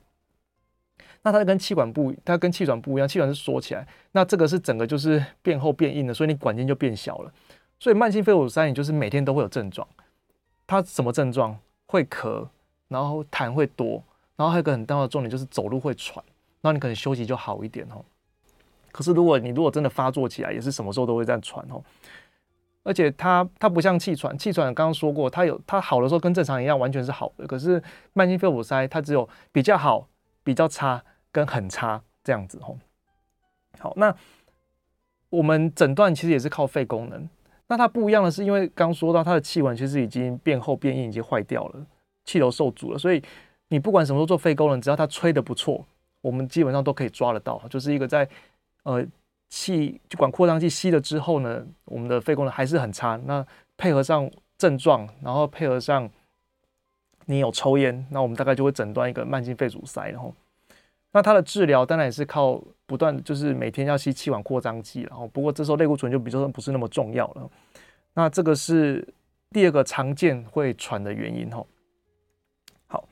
[1.22, 7.32] 那它跟气管不，它跟气管不一样，气管是缩起来，那这个是整个就是变厚变硬的，所以你管径就变小了。
[7.80, 9.86] 所以慢性肺阻塞，你就是每天都会有症状。
[10.66, 11.58] 它什么症状？
[11.86, 12.46] 会咳，
[12.88, 14.02] 然后痰会多，
[14.36, 16.22] 然后还有一个很重要的重点就是走路会喘，
[16.60, 18.04] 然后你可能休息就好一点哦。
[18.98, 21.80] 可是，如果你如果真的发作起来，也是什么时候都会这样喘哦。
[22.82, 27.46] 而且它它不像气喘，气喘刚刚说过，它有它好的时候跟正常一样，完全是好的。
[27.46, 27.80] 可是
[28.12, 30.08] 慢性肺阻塞，它只有比较好、
[30.42, 32.76] 比较差跟很差这样子哦。
[33.78, 34.12] 好，那
[35.30, 37.28] 我们诊断其实也是靠肺功能。
[37.68, 41.86] 那它不一样的是，因为刚说到它的气管其实已经变厚变硬，已经坏掉了，
[42.24, 43.22] 气流受阻了，所以
[43.68, 45.86] 你不管什么时候做肺功能，只要它吹得不错，
[46.20, 48.28] 我们基本上都可以抓得到，就是一个在。
[48.88, 49.06] 呃，
[49.50, 53.20] 气就管扩张剂吸了之后呢，我们的肺功能还是很差。
[53.26, 53.46] 那
[53.76, 56.08] 配合上症状，然后配合上
[57.26, 60.08] 你有抽烟，那我们大概就会诊断一个慢性肺阻塞。
[60.08, 60.34] 然后，
[61.12, 65.02] 那它的治疗当然也是靠不断，就是每天要吸气管扩张剂。
[65.02, 67.50] 然后，不过这时候类固醇就比较不是那么重要了。
[68.14, 69.06] 那这个是
[69.50, 71.50] 第二个常见会喘的原因。
[71.52, 71.66] 吼，
[72.86, 73.06] 好，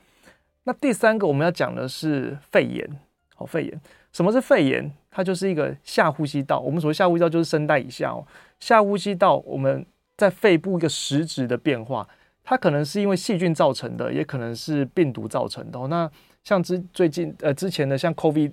[0.63, 2.99] 那第三个我们要讲的是肺炎。
[3.35, 3.81] 好，肺炎，
[4.17, 4.91] 什么是肺炎？
[5.11, 8.25] 它就是一个下呼吸道，我们所谓下呼吸道就是声带以下哦。
[8.59, 12.07] 下呼吸道我们在肺部一个实质的变化，
[12.43, 15.79] 它可能是因为细菌造成的，也可能是病毒造成的。
[15.85, 16.09] 那
[16.43, 18.51] 像之最近呃之前的像 COVID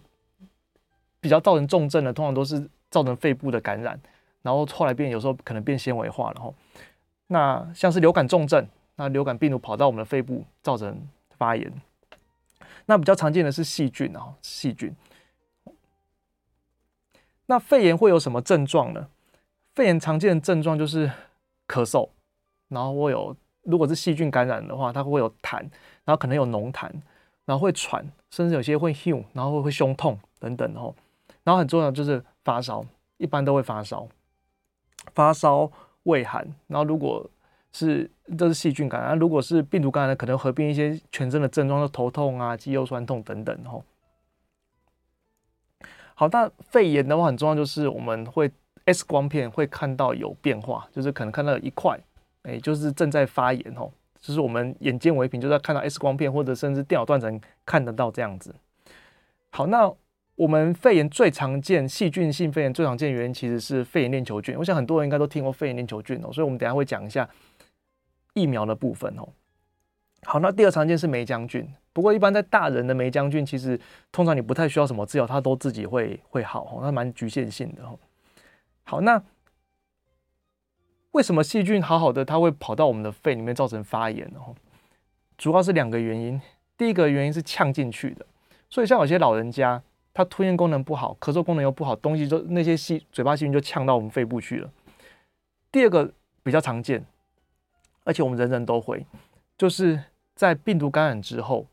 [1.19, 3.99] 比较造成重症的，通常都是造成肺部的感染，
[4.43, 6.53] 然后后来变有时候可能变纤维化了哈。
[7.29, 10.95] 那像是流感重症，那流感病毒跑到我们的肺部造成
[11.39, 11.73] 发炎。
[12.85, 14.95] 那比较常见的是细菌啊，细菌。
[17.47, 19.09] 那肺炎会有什么症状呢？
[19.75, 21.11] 肺炎常见的症状就是
[21.69, 22.09] 咳嗽，
[22.69, 25.59] 然后会有，如果是细菌感染的话，它会有痰，
[26.05, 26.91] 然后可能有浓痰，
[27.45, 30.95] 然后会喘，甚至有些会胸，然后会胸痛等等哦。
[31.43, 32.85] 然后很重要就是发烧，
[33.19, 34.09] 一般都会发烧。
[35.15, 35.71] 发烧、
[36.05, 37.29] 畏寒，然后如果
[37.73, 43.85] 是这是细菌感染，如果是病毒感染，可能合并一些全身的症状，就头痛啊、肌肉酸痛等等吼。
[46.15, 48.51] 好，那肺炎的话很重要，就是我们会
[48.85, 51.99] X 光片会看到有变化，就是可能看到一块，
[52.43, 58.55] 哎，就是正在发炎哦，就是我们眼见为凭，就是要看到 X 光片或者甚至电脑断层看得到这样子。
[59.51, 59.93] 好，那
[60.37, 67.29] 我们肺炎最常见细菌性肺炎最常见的原因其实是肺炎链球菌，我想很多人应该都听过肺炎链球菌哦，所以我们等下会讲一下
[68.35, 69.29] 疫苗的部分哦。
[70.23, 71.69] 好，那第二常见是霉浆菌。
[71.95, 73.81] 不过，一般在大人的霉浆菌，其实
[74.11, 77.89] 通常你不太需要什么治疗，它都自己会会好，那蛮局限性的。
[78.83, 79.23] 好，那
[81.13, 84.41] 为什么细菌好好的，它会跑到我们的肺里面造成发炎呢？
[85.39, 86.43] 主要是两个原因。
[86.77, 88.27] 第一个原因是呛进去的，
[88.69, 89.81] 所以像有些老人家，
[90.13, 94.69] 他吞咽功能不好，咳嗽功能又不好，东西就那些细嘴巴细菌就呛到我们肺部去了。
[95.71, 97.07] 第二个比较常见，
[98.03, 99.07] 而且我们人人都会，
[99.57, 100.03] 就是
[100.35, 101.65] 在病毒感染之后。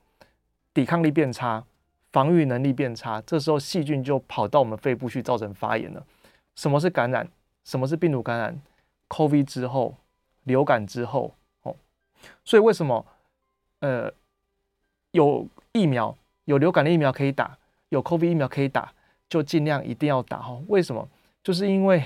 [0.74, 1.64] 抵抗力变差，
[2.12, 6.06] 防御能力变差，这时候细菌就跑到我们肺部去，造成发炎了。
[6.56, 7.28] 什么是感染？
[7.64, 8.62] 什么是病毒感染
[9.10, 9.96] ？COVID 之后，
[10.44, 11.76] 流感之后，哦，
[12.44, 13.06] 所以为什么
[13.80, 14.12] 呃
[15.12, 17.58] 有疫苗，有流感的疫苗可以打，
[17.90, 18.92] 有 COVID 疫苗可以打，
[19.30, 20.60] 就尽量一定要打哈。
[20.68, 21.08] 为什么？
[21.44, 22.04] 就是因为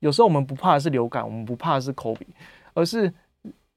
[0.00, 2.26] 有时候我们不怕的是流感，我们不怕的是 COVID，
[2.74, 3.12] 而是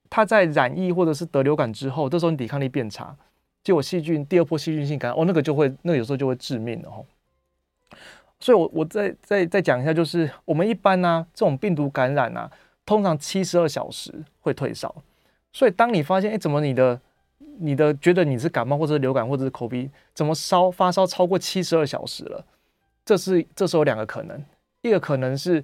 [0.09, 3.15] 它在染疫或者是得流感之后，这时候你抵抗力变差。
[3.63, 7.05] 结果细菌第二波细菌性感染，哦，那个就会，那个有时候就会致命的哦。
[8.39, 12.49] 所以我，我再再再讲一下，就是我们一般呢、这种病毒感染啊，
[12.85, 14.93] 通常七十二小时会退烧。
[15.53, 16.99] 所以，当你发现，哎，怎么你的
[17.59, 22.43] 你的觉得你是感冒或者流感或者是口鼻怎么烧发烧超过七十二小时了？
[23.05, 24.43] 这是这是有两个可能，
[24.81, 25.63] 一个可能是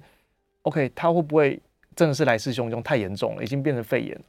[0.62, 1.60] ，OK，它会不会
[1.96, 4.20] 真的是来势汹汹，太严重了，已经变成肺炎？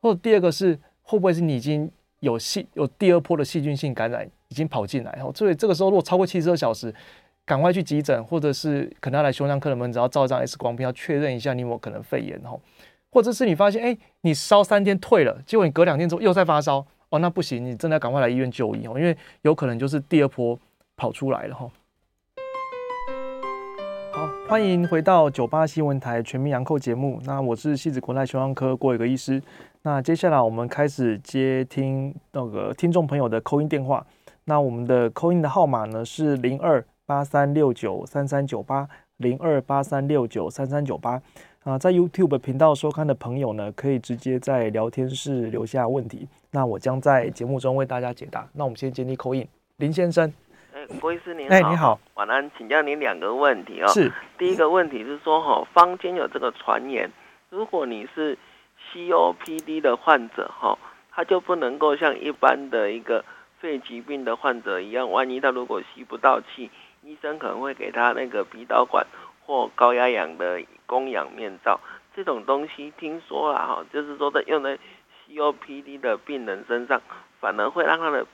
[0.00, 6.92] 或者第二个是，会不会是你已经有细有第二波的细菌性感染已经跑进来，然后所以这个时候如果超过七十二小时，
[7.44, 12.58] 赶快去急诊，或者是可能要来胸腔科的门诊，要照一张 X 光片，要确认一下你有没有可能肺炎哈，
[13.10, 20.58] 或者是你发现哎，你烧三天退了，结果你隔两天之后又在发烧哦，那不行，你真的要赶快来医院就医哦，因为有可能就是第二波
[20.96, 21.70] 跑出来了哈。
[24.12, 29.40] 好，欢迎回到九八新闻台全民养扣节目，那我是汐止国泰胸腔科郭伟格医师。
[29.82, 34.04] 那接下来我们开始接听那个听众朋友的 call in 电话。
[34.44, 38.88] 那我们的 call in 的号码呢是零二八三六九三三九八
[39.18, 41.20] 零二八三六九三三九八
[41.64, 48.48] 啊，在 YouTube 频道收看的朋友呢，可以直接在聊天室留下问题，那我将在节目中为大家解答。
[48.54, 50.32] 那我们先接听 call in，林先生。
[50.72, 51.54] 哎，郭医师您好。
[51.54, 52.00] 哎，你好。
[52.14, 53.88] 晚安，请教您两个问题哦。
[53.88, 54.10] 是。
[54.38, 57.10] 第一个问题是说哈，坊间有这个传言，
[57.50, 58.38] 如果你是
[58.92, 60.78] COPD 的患者哈，
[61.10, 63.24] 他就不能够像一般的一个
[63.58, 66.70] 肺疾病的患者一样，万一他如果吸不到气，
[67.02, 69.06] 医生可能会给他那个鼻导管
[69.44, 71.80] 或高压氧的供氧面罩。
[72.14, 74.78] 这种东西听说了哈，就是说在用在
[75.28, 77.00] COPD 的病人身上，
[77.40, 78.26] 反而会让他的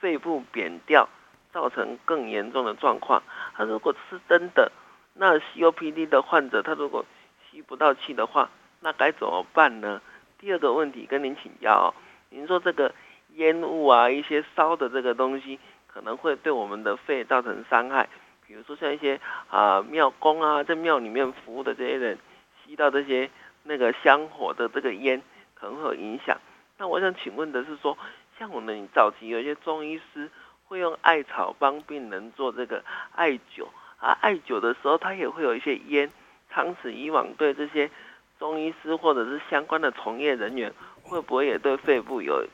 [0.00, 1.08] 肺部扁掉，
[1.52, 3.22] 造成更严重的状况。
[3.54, 4.70] 他如果是真的，
[5.14, 7.04] 那 COPD 的患者他如果
[7.50, 8.48] 吸不到气的话，
[8.80, 10.00] 那该怎么办呢？
[10.38, 11.88] 第二个问题跟您请教哦，
[12.30, 12.94] 您说这个
[13.34, 18.08] 烟雾啊，一些烧的这个东西，可能会对我们的肺造成伤害。
[18.46, 22.18] 比如说像一些啊庙公啊，在庙里面服务的这些人，
[22.64, 23.28] 吸到这些
[23.64, 25.20] 那个香火的这个烟，
[25.54, 26.38] 可能会有影响。
[26.78, 27.98] 那我想请问的是说，
[28.38, 30.30] 像我们早期有一些中医师
[30.64, 32.84] 会用艾草帮病人做这个
[33.16, 33.66] 艾灸
[33.98, 36.08] 啊，艾灸的时候它也会有一些烟，
[36.48, 37.90] 长此以往对这些。
[38.38, 40.72] 中医师或者是相关的从业人员，
[41.02, 42.46] 会不会也对肺部有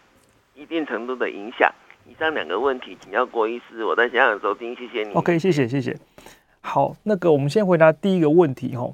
[0.54, 1.70] 一定程度的影响？
[2.06, 3.84] 以上两个问题，请教郭医师。
[3.84, 5.14] 我在现场收听，谢谢你。
[5.14, 5.96] OK，谢谢谢谢。
[6.60, 8.90] 好，那个我们先回答第一个问题哈。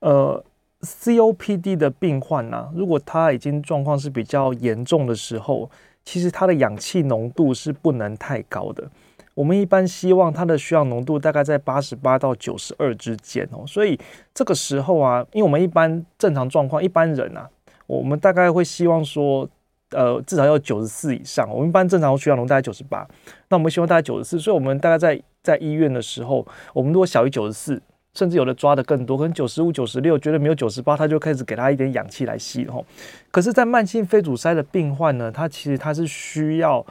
[0.00, 0.44] 呃
[0.82, 5.70] ，COPD 的病患呢、啊，如果他已经状况是比较严重的时候，
[6.04, 8.90] 其实他的氧气浓度是不能太高的。
[9.36, 14.00] 我们一般希望它的需要浓度大概在八十八到九十二之间哦，所以
[14.32, 17.46] 这个时候啊，因为我们一般正常状况，一般人啊，
[17.86, 19.46] 我们大概会希望说，
[19.90, 21.46] 呃，至少要九十四以上。
[21.52, 23.06] 我们一般正常需要浓度大概九十八，
[23.50, 27.82] 那我们希望大概九十四，所以我们大概在在医院的时候，我们如果小于九十四，
[28.14, 32.82] 甚至有的抓的更多，可能九十五、九十六，觉得没有九十八，他就开始给他一点氧气来吸哦。
[33.30, 36.86] 可是，在慢性肺阻塞的病患呢，他其实他是需要。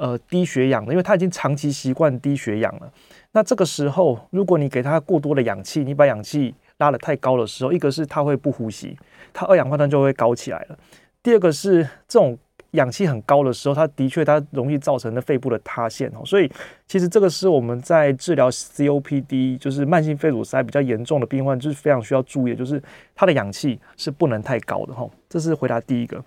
[0.00, 2.90] 呃，低血氧的，因为他已经长期习惯低血氧了。
[3.32, 8.96] 那这个时候，如果你给他过多的氧气，你把氧气拉得太高的时候，一个是它会不呼吸，
[9.30, 10.78] 它二氧化碳就会高起来了。
[11.22, 12.38] 第二个是这种
[12.70, 16.24] 氧气很高的时候，它的确它容易造成的肺部的塌陷哦。
[16.24, 16.50] 所以
[16.86, 22.82] 其实这个是我们在治疗 COPD，就是慢性肺阻塞比较严重的病患，就是非常需要注意的，就是
[23.14, 25.06] 它的氧气是不能太高的哈。
[25.28, 26.24] 这是回答第一个。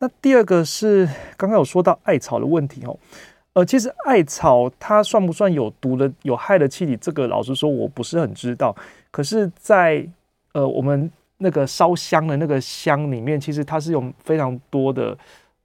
[0.00, 2.96] 那第二个是刚刚有说到艾草的问题哦。
[3.54, 6.96] 呃，其实艾草它算不算有毒的、有害的气体？
[6.96, 8.76] 这个老实说我不是很知道。
[9.10, 10.06] 可是在，
[10.52, 15.18] 呃我们那个烧香的那个香里面，其实它是有非常多的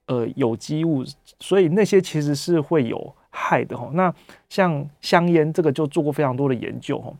[0.06, 1.04] 呃有机物，
[1.38, 3.88] 所以那些其实是会有害的哈。
[3.92, 4.12] 那
[4.48, 7.12] 像香烟这个就做过非常多的研究哈。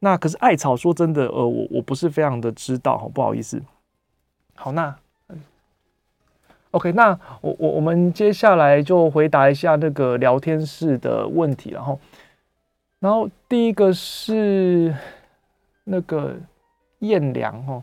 [0.00, 3.62] 那可是艾草说真的，呃，我我不是非常的知道哈，不好意思。
[4.54, 4.94] 好，那。
[6.72, 11.98] OK，那我我我们接下来就回答一下那个聊天室的问题，然后，
[13.00, 14.94] 然后第一个是
[15.84, 16.36] 那个
[16.98, 17.82] 燕良哦，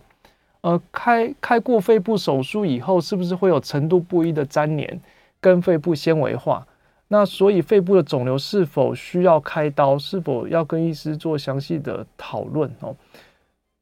[0.61, 5.01] 呃，开开过肺部手术以后，是不是会有程度不一的粘连
[5.41, 6.67] 跟肺部纤维化？
[7.07, 9.97] 那所以肺部的肿瘤是否需要开刀？
[9.97, 12.71] 是否要跟医师做详细的讨论？
[12.81, 12.95] 哦，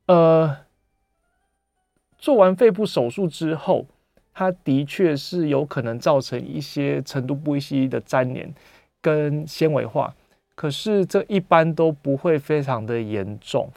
[0.06, 0.58] 呃，
[2.18, 3.86] 做完肺部手术之后。
[4.34, 8.54] 它的确是有可能造成一些程度不一的粘连
[9.02, 10.13] 跟纤维化，
[10.56, 13.69] 可是这一般都不会非常的严重，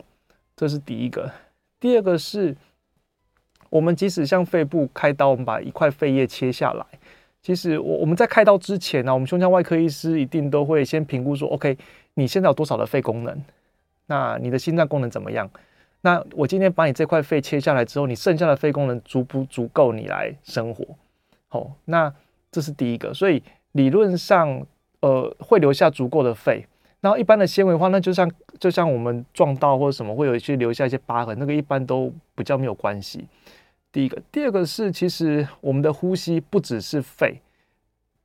[0.57, 1.31] 这是第一个。
[1.79, 2.57] 第二个是，
[3.69, 6.87] 我们即使像肺部开刀，我们把一块肺叶切下来，
[7.43, 11.77] 其实我我们在开刀之前呢，我们胸腔外科医师一定都会先评估说，OK，
[12.15, 13.43] 你现在有多少的肺功能？
[14.07, 15.51] 那你的心脏功能怎么样？
[16.07, 20.87] 那我今天把你这块肺切下来之后，你剩下的肺功能足不足够你来生活？
[21.49, 22.15] 好，那
[22.53, 23.43] 这是第一个，所以
[23.73, 24.65] 理论上，
[25.01, 26.65] 呃，会留下足够的肺。
[27.01, 33.27] 然后一般的纤维化，那就像就像我们撞到或者什么，会有一些留下一些疤痕，那个一般都比较没有关系。
[33.91, 37.41] 第一个，第二个是，其实我们的呼吸不只是肺，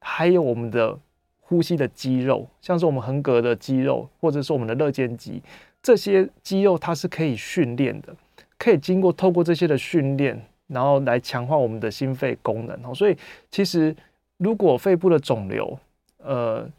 [0.02, 1.00] 还有我们的
[1.40, 5.42] 呼吸的肌肉，像是我们横膈的肌肉，或者是我们的肋间肌。
[5.82, 8.16] 这些肌肉它是可以训练的，
[8.58, 12.94] 可以经过透过这些的训练，然后来强化我们的心肺功能哦。
[12.94, 13.18] 所以
[13.50, 13.96] 其实
[14.38, 15.78] 如果肺部的肿瘤，
[16.18, 16.70] 呃，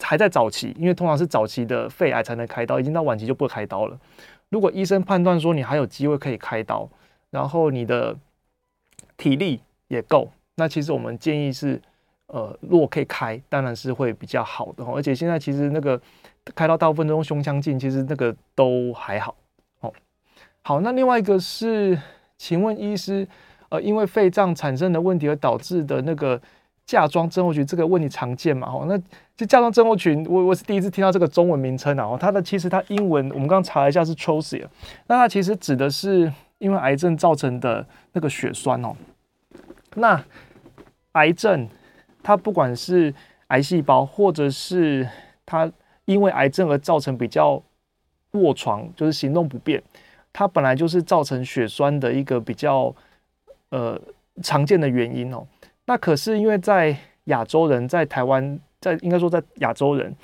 [0.00, 3.98] 还在早期，因为通常是早期的肺癌才能开刀，已经到晚期就不开刀了。
[4.50, 6.88] 如果医生判断说你还有机会可以开刀，
[7.30, 8.14] 然后你的
[9.16, 11.80] 体力也够，那其实我们建议是，
[12.34, 14.94] 呃，如果可以开，当然是会比较好的哦。
[14.96, 16.00] 而且现在其实那个。
[16.54, 19.34] 开到大部分都用胸腔镜，其实那个都还好。
[19.80, 19.90] 哦，
[20.60, 21.98] 好，那另外一个是，
[22.36, 23.26] 请问医师，
[23.70, 26.38] 呃，因为肺脏产生的问题而导致的那个
[26.84, 28.68] 甲状症候群，这个问题常见嘛？
[28.68, 28.98] 哦，那
[29.34, 32.04] 这甲状症候群，我我是第一次听到这个中文名称啊。
[32.04, 34.66] 哦，它的其实它英文我们刚刚查了一下是 Trosia，
[35.06, 38.94] 那它其实指的是因为癌症造成的那个血栓哦。
[39.94, 40.22] 那
[41.12, 41.66] 癌症
[42.24, 43.14] 它不管是
[43.48, 45.08] 癌细胞或者是
[45.46, 45.70] 它。
[46.06, 47.62] 因为癌症而造成比较
[48.32, 49.82] 卧床，就是行动不便，
[50.34, 52.94] 它本来就是造成血栓的一个比较
[53.70, 53.98] 呃
[54.42, 55.46] 常见的原因哦。
[55.86, 60.14] 那可是因为在亚洲人，在台湾，在应该说在亚洲人，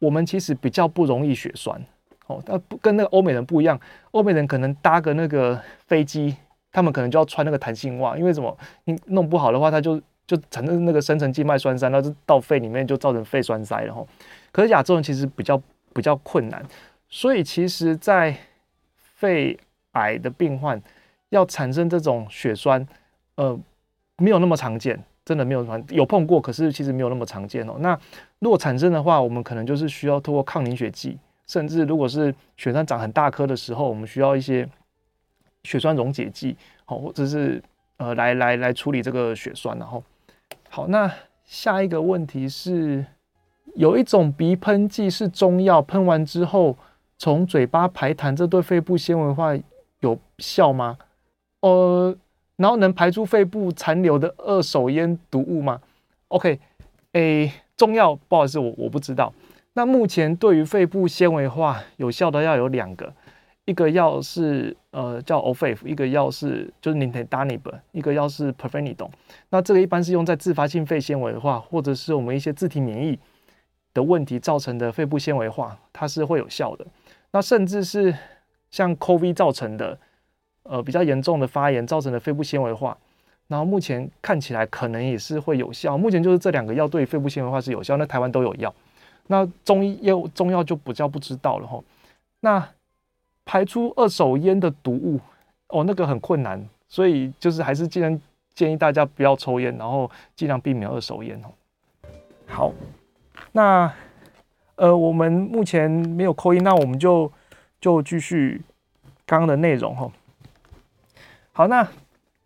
[0.00, 1.80] 我们其实比较不容易血栓
[2.26, 2.42] 哦。
[2.44, 6.34] 那不跟那个欧美人不一样，欧美人可能搭个那个飞机，
[6.72, 8.58] 他们可能就要穿那个弹性袜，因为什么？
[8.86, 14.06] 你弄不好的话，他就就产生那个深层静脉栓塞，那就到肺里面就造成肺栓塞了哈。
[14.52, 15.60] 可是亚洲人其实比较
[15.92, 16.64] 比较困难，
[17.08, 18.36] 所以其实，在
[18.94, 19.58] 肺
[19.94, 20.80] 癌的病患
[21.30, 22.86] 要产生这种血栓，
[23.34, 23.58] 呃，
[24.18, 27.74] 没有那么常见，真的没有有碰过，可是其实没有那么常见哦。
[27.80, 27.98] 那
[28.38, 34.68] 如果产生的话，我们可能就是需要透过抗凝血剂，甚至如果是血栓长很大颗的时候，我们需要一些
[35.64, 37.60] 血栓溶解剂，好，或者是
[37.96, 39.76] 呃来来来处理这个血栓。
[39.76, 40.02] 然后，
[40.72, 41.12] 好，那
[41.44, 43.04] 下一个问题是。
[43.76, 46.76] 有一种鼻喷剂是中药，喷完之后
[47.16, 49.52] 从嘴巴排痰，这对肺部纤维化
[50.00, 50.98] 有效吗？
[51.60, 52.14] 呃，
[52.56, 55.80] 然后能排出肺部残留的二手烟毒物吗
[56.28, 56.58] ？OK，
[57.12, 59.32] 诶，中药不好意思，我我不知道。
[59.74, 63.12] 那目前对于肺部纤维化有效的药有两个，
[63.70, 67.60] 一个药是呃叫 Ofev，一个药是就是 Nintedanib，
[67.92, 69.10] 一个药是 Pirfenidone。
[69.50, 73.18] 那这个一般是用在自发性肺纤维化，或者是我们一些自体免疫。
[73.92, 76.86] 的问题造成的肺部纤维化，它是会有效的。
[77.32, 78.14] 那甚至是
[78.70, 79.98] 像 COVID 造成的，
[80.62, 82.96] 呃，比较严重的发炎造成的肺部纤维化，
[83.48, 85.98] 然后目前看起来可能也是会有效。
[85.98, 88.72] 目前就是这两个药对肺部纤维化是有效，那台湾都有药。
[89.26, 91.82] 那中医药中药就比较不知道了哈。
[92.38, 92.68] 那
[93.50, 95.18] 排出二手烟的毒物，
[95.70, 98.20] 哦，那个很困难，所以就是还是尽量
[98.54, 101.50] 建议大家不要抽烟，然后尽量避免二手烟哦。
[102.46, 102.72] 好，
[103.50, 103.92] 那
[104.76, 107.28] 呃，我们目前没有扣音那我们就
[107.80, 108.62] 就继续
[109.26, 110.08] 刚刚的内容哈。
[111.50, 111.88] 好，那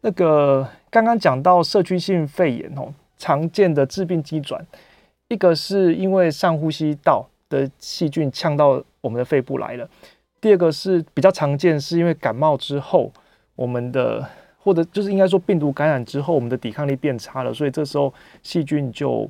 [0.00, 4.66] 那个刚刚讲到社区性肺炎哦，常见的致病机转，
[5.28, 9.86] 一个是因为上呼吸道的细菌呛到我们的肺部来了，
[10.45, 13.11] 第二个是比较常见，是因为感冒之后，
[13.57, 14.28] 我们的
[14.59, 19.26] 或者就是应该说病毒感染之后，我们的抵抗力变差了，所以这时候细菌就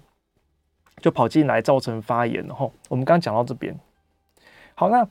[1.01, 2.69] 就跑进来造成发炎了哈。
[2.89, 3.73] 我们刚讲到这边，
[4.75, 5.07] 好，那。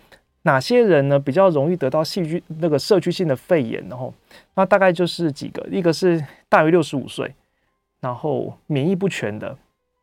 [0.45, 3.81] 哪些人呢，比较容易得到细菌那个社区性的肺炎？
[3.87, 4.13] 然后，
[4.55, 7.33] 那大概就是几个，一个是大于六十五岁，
[8.01, 9.57] 然后免疫不全的，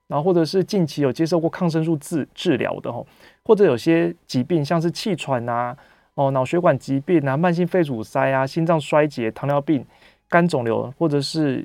[0.07, 3.07] 然后或者是近期有接受过抗生素治治疗的，吼
[3.45, 5.77] 或者有些疾病像是气喘啊，
[6.15, 9.85] 哦，脑血管疾病啊，慢性肺阻塞啊，心脏衰竭、糖尿病、
[10.29, 11.65] 肝肿瘤，或者是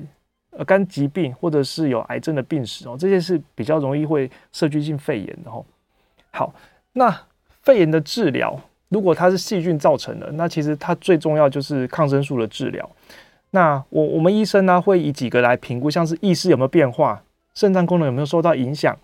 [0.52, 5.66] 呃肝疾病，或者是有癌症的病史哦，这些是比较容易会社区性肺炎的哦。
[6.32, 6.54] 好，
[6.94, 7.16] 那。
[7.66, 12.88] 肺炎的治疗，如果它是细菌造成的，那其实它最重要就是抗生素的治疗。
[13.50, 17.24] 那我我们医生呢会以几个来评估，像是意识有没有变化，
[17.56, 18.96] 肾脏功能有没有受到影响，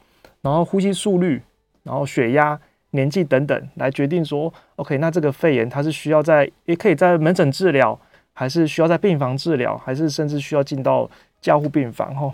[0.42, 1.42] 然后呼吸速率，
[1.82, 2.60] 然后血压、
[2.92, 8.00] 年纪等等，来决定说，OK，那这个肺炎它是需要在也可以在门诊治疗，
[8.34, 11.10] 还是需要在病房治疗，还是甚至需要进到
[11.42, 12.16] 加护病房？
[12.16, 12.34] 吼，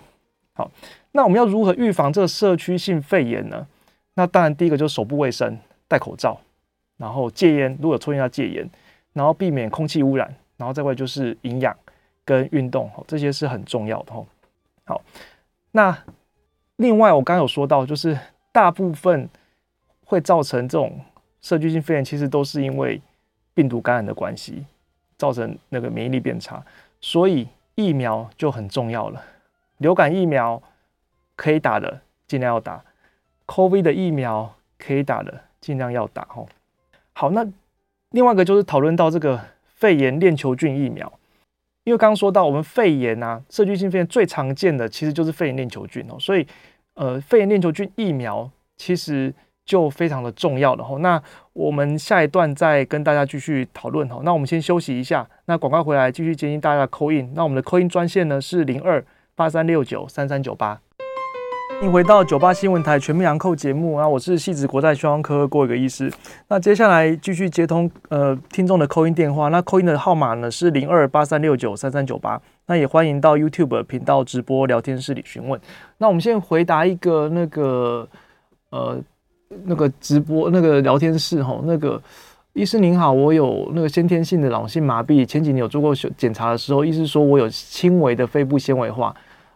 [0.52, 0.70] 好，
[1.12, 3.66] 那我们要如何预防这个社区性肺炎呢？
[4.14, 5.58] 那当然第一个就是手部卫生。
[5.90, 6.38] 戴口罩，
[6.98, 8.68] 然后戒烟，如果有抽烟要戒烟，
[9.14, 11.74] 然后避免空气污染，然后再外就是营养
[12.26, 14.12] 跟运动，这些是很重要的。
[14.84, 15.00] 好，
[15.72, 15.96] 那
[16.76, 18.18] 另外我刚刚有说到，就是
[18.52, 19.26] 大部分
[20.08, 20.98] 会造成这种
[21.42, 23.00] 社区性肺炎，其实都是因为
[23.52, 24.64] 病毒感染的关系，
[25.18, 26.64] 造成那个免疫力变差，
[27.00, 29.22] 所以疫苗就很重要了。
[29.76, 30.62] 流感疫苗
[31.36, 32.82] 可以打的尽量要打
[33.46, 35.42] ，COVID 的疫苗可以打的。
[35.60, 36.46] 尽量要打哦。
[37.12, 37.44] 好，那
[38.10, 39.38] 另外一个就是讨论到这个
[39.74, 41.12] 肺炎链球菌疫苗，
[41.82, 46.46] 因为刚刚说到我们肺炎啊，社区性肺炎最常见的其实就是肺炎链球菌哦，所以
[46.94, 49.34] 呃，肺炎链球菌疫苗其实
[49.68, 50.98] 就非常的重要了哦。
[51.00, 54.22] 那我们下一段再跟大家继续讨论哦。
[54.24, 57.30] 那我们先休息一下，那广告回来继续接听大家 call in。
[57.34, 59.04] 那我们的 call in 专线呢是零二
[59.36, 60.80] 八三六九三三九八。
[61.80, 66.10] 欢迎回到九八新闻台全民昂扣节目啊，我是汐止国泰胸科郭伟革医师。
[66.48, 72.40] 那接下来继续接通呃听众的 call in 电话，那 call in 的号码呢是零二八三六九三三九八。
[72.66, 75.60] 那也欢迎到 YouTube 频道直播聊天室里询问。
[75.98, 78.08] 那我们先回答一个那个
[78.70, 78.98] 呃
[79.64, 82.00] 那个直播那个聊天室哈，那个
[82.52, 89.14] 医师您好，我有那个先天性的脑性麻痹，前几年有做过检查的时候，医师说我有轻微的肺部纤维化。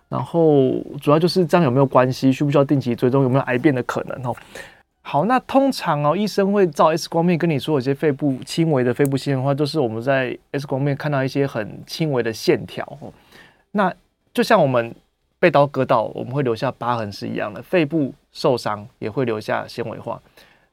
[0.08, 0.70] 然后
[1.00, 2.30] 主要就是这样有没有关系？
[2.30, 3.22] 需不需要定期追踪？
[3.22, 4.30] 有没有癌变的可能？
[4.30, 4.36] 哦，
[5.00, 13.10] 好，那通常哦，医生会照 X 光片跟你说，有些肺部轻微的肺部纤维化，就是我们在 X 光片看到一些很轻微的线条哦。
[13.70, 13.90] 那
[14.34, 14.94] 就像我们
[15.38, 20.20] 被刀割到，我们会留下疤痕是一样的，肺部受伤也会留下纤维化。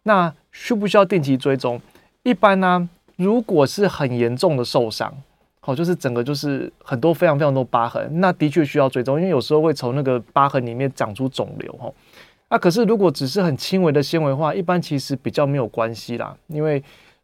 [0.03, 1.79] 那需不需要定期追踪？
[2.23, 5.13] 一般呢、如果是很严重的受伤。
[5.61, 11.91] 好，就是整个就是很多非常非常多疤痕，那的确需要追踪，因为有时候会从那个疤痕里面长出肿瘤哈。
[12.47, 16.81] 那可是如果只是很轻微的纤维化，一般其实比较没有关系啦，因为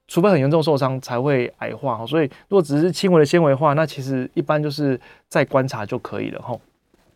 [0.07, 2.05] 除非很严重受伤才会癌化。
[2.05, 6.55] 所以如果只是轻微的纤维化，那其实一般就是再观察就可以了哈。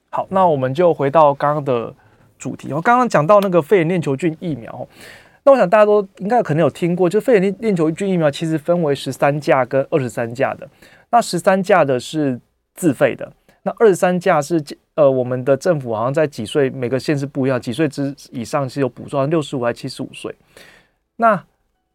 [0.10, 1.94] 好，那我们就回到刚刚的
[2.40, 4.88] 主题，我刚刚讲到那个肺炎链球菌疫苗，
[5.44, 10.68] 那我想大家都应该可能有听过，就肺炎链球菌疫苗其实分为十三价跟二十三价的。
[11.12, 12.40] 那十三价的是
[12.74, 13.32] 自费的，
[13.64, 14.64] 那二十三价是
[14.96, 20.34] 呃，我们的政府好像在几岁，每个县是不一样，几岁之以上是有补助，六十五还七十五岁？
[21.18, 21.44] 那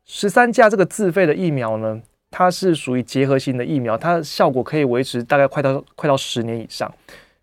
[0.05, 6.93] 十三价这个自费的疫苗呢，它是属于结合型的疫苗，它的效果可以维持大概快到快到十年以上。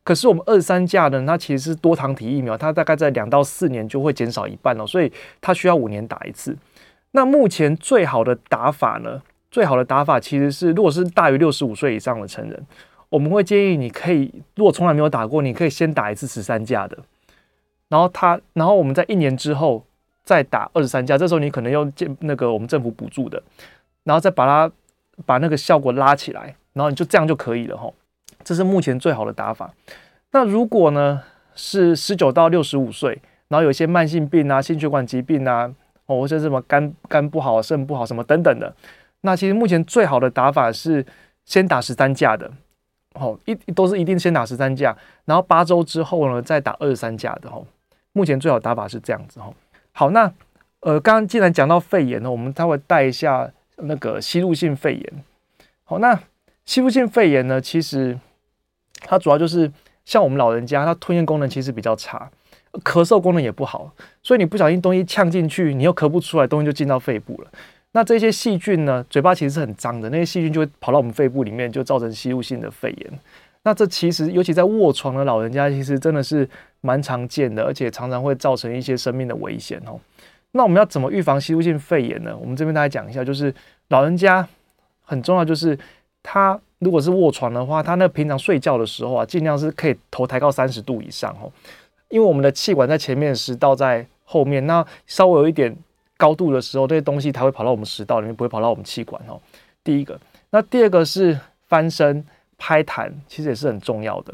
[0.03, 6.57] 可是我们二三价呢，它其实是多糖体疫苗，它大概在两到四年就会减少一半哦，所以它需要五年打一次。
[7.11, 9.21] 那目前最好的打法呢？
[9.51, 12.65] 最好的打法其实是，如果是大于六十五岁以上的成人，
[13.09, 16.97] 我们会建议你可以，如果从来没有打过，你可以先打一次十三价的，
[17.89, 19.85] 然后他，然后我们在一年之后
[20.23, 23.43] 再打二十三价，这时候你可能要建那个我们政府补助的，
[24.05, 24.73] 然后再把它
[25.25, 27.93] 把那个效果拉起来，然后你就这样就可以了吼，
[28.43, 29.73] 这是目前最好的打法。
[30.31, 31.21] 那如果呢
[31.55, 35.73] 是十九到六十五岁，然后有一些慢性病啊、心血管疾病啊，
[36.05, 38.73] 哦或者什么肝肝不好、肾不好什么等等的。
[39.21, 41.05] 那其实目前最好的打法是
[41.45, 42.49] 先打十三价的，
[43.15, 47.65] 哦，一都是一定先打十三价，然后八周之后呢再打二十三价的，哦，
[48.13, 49.53] 目前最好打法是这样子，哦，
[49.91, 50.31] 好，那
[50.79, 55.23] 呃，刚刚既然讲到肺炎呢，我们稍微带一下那个吸入性肺炎，
[55.83, 56.19] 好，那
[56.65, 58.17] 吸入性肺炎呢，其实
[59.01, 59.71] 它主要就是
[60.05, 62.29] 像我们老人家，它吞咽功能其实比较差。
[62.85, 63.91] 咳嗽功能也不好，
[64.23, 67.51] 所以你不小心东西呛进去，你又咳不出来，东西就进到肺部了。
[67.91, 73.19] 那这些细菌呢，嘴巴其实是很脏的，那些细菌就会跑到我们肺部里面，就造成吸入性的肺炎。
[73.63, 76.49] 那这其实尤其在卧床的老人家，其实真的是
[76.79, 79.99] 蛮常见的，而且常常会造成一些生命的危险哦。
[80.53, 82.33] 那我们要怎么预防吸入性肺炎呢？
[82.39, 83.53] 我们这边大家讲一下，就是
[83.89, 84.47] 老人家
[85.03, 85.77] 很重要，就是
[86.23, 91.49] 他如果是卧床的话，他那平常睡觉的时候啊，尽量是可以头抬高三十度以上哦。
[92.09, 95.73] 因为我们的气管在前面，食道在后面，那稍微有一点
[96.17, 99.39] 高度的时候，这些东西才会跑到我们食道里面，不会跑到我们气管哦。
[99.83, 100.19] 第一个，
[100.49, 102.25] 那第二个是翻身、
[102.57, 104.33] 拍痰，其实也是很重要的。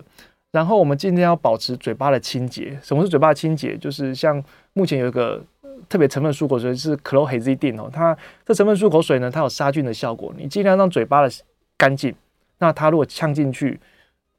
[0.50, 2.80] 然后我们尽量要保持嘴巴的清洁。
[2.82, 3.78] 什么是嘴巴的清洁？
[3.78, 4.41] 就是像
[4.74, 5.43] 目前有一个
[5.89, 10.34] 特别成分漱口水是 chlorhexidine 哦，它这成分漱口水呢，它有杀菌的效果。
[10.38, 11.30] 你尽量让嘴巴的
[11.78, 12.16] 干净，
[12.60, 13.80] 那它如果呛进去，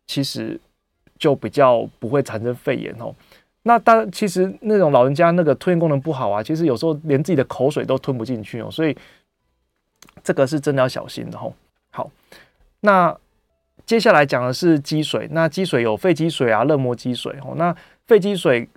[0.07, 0.61] 其实
[1.19, 3.15] 就比较不会产生肺炎哦。
[3.63, 8.97] 那当，其实那种老人家那个吞咽功能不好啊，其实有时候连自己的口水都吞不进去哦，所以
[10.23, 11.53] 这个是真的要小心的哦。
[11.91, 12.11] 好，
[12.81, 13.15] 那
[13.85, 17.55] 接下来讲的是积水，那积水有肺积水啊、热膜积水哦。
[17.57, 17.75] 那
[18.07, 18.69] 肺积水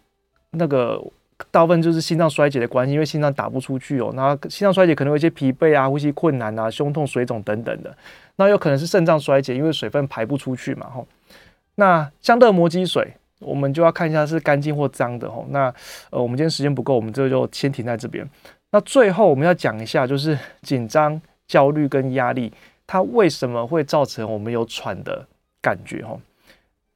[0.52, 1.02] 那个
[1.50, 4.12] 大部分就是心脏衰竭的关系，因为心脏打不出去哦。
[4.14, 7.96] 那心脏衰竭可能有一些疲惫啊、呼吸困难啊、胸痛、水肿等等的。
[8.36, 11.08] 那有可能是肾脏衰竭，因为水分排不出去嘛吼。
[11.76, 13.14] 那像肋膜积水。
[13.44, 15.48] 我们就要看一下是干净或脏的吼。
[15.50, 15.62] 那
[16.12, 18.24] 呃，我们今天时间不够，我们这就先停在这边。
[18.70, 22.54] 那最后我们要讲一下，就是紧张、焦虑跟压力，
[22.86, 25.26] 它为什么会造成我们有喘的
[25.60, 26.22] 感觉吼？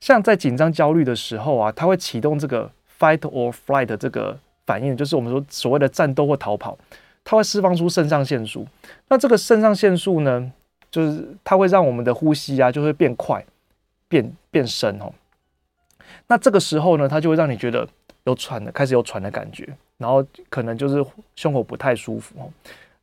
[0.02, 2.70] 像在紧张、焦虑的时候啊，它会启动这个
[3.00, 6.78] fight or flight 这个反应，就是我们说所谓的战斗或逃跑，
[7.24, 8.66] 它会释放出肾上腺素。
[9.08, 10.52] 那这个肾上腺素呢，
[10.90, 13.46] 就是它会让我们的呼吸啊，就会变快、
[14.08, 15.12] 变变深哦。
[16.28, 17.88] 那这个时候呢，它就会让你觉得
[18.24, 19.68] 有喘的，开始有喘的感觉，
[19.98, 21.04] 然后可能就是
[21.36, 22.50] 胸口不太舒服哦。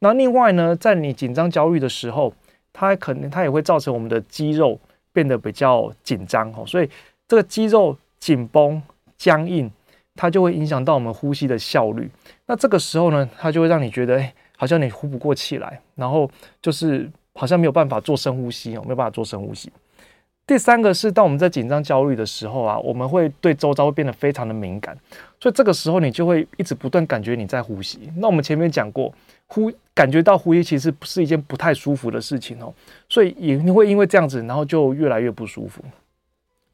[0.00, 2.32] 那另外呢，在你紧张焦虑的时候，
[2.72, 4.78] 它可能它也会造成我们的肌肉
[5.12, 6.90] 变得比较紧张哦，所以
[7.28, 8.82] 这个肌肉紧绷
[9.16, 9.70] 僵硬，
[10.14, 12.10] 它就会影响到我们呼吸的效率。
[12.46, 19.72] 那这个时候呢，它就会让你觉得，哎，好像你呼不过气来，然后就是好像没有办法做深呼吸哦，没有办法做深呼吸。
[20.44, 24.94] 第三个是，当我们在紧张焦虑的时候啊，我们会对周遭会变得非常的敏感，
[25.40, 28.10] 所以这个时候你就会一直不断感觉你在呼吸。
[28.16, 29.14] 那我们前面讲过，
[29.46, 32.74] 呼感觉到呼吸其实不是一件不太舒服的事情哦，
[33.08, 35.82] 所以也会因为这样子，然后就越来越不舒服。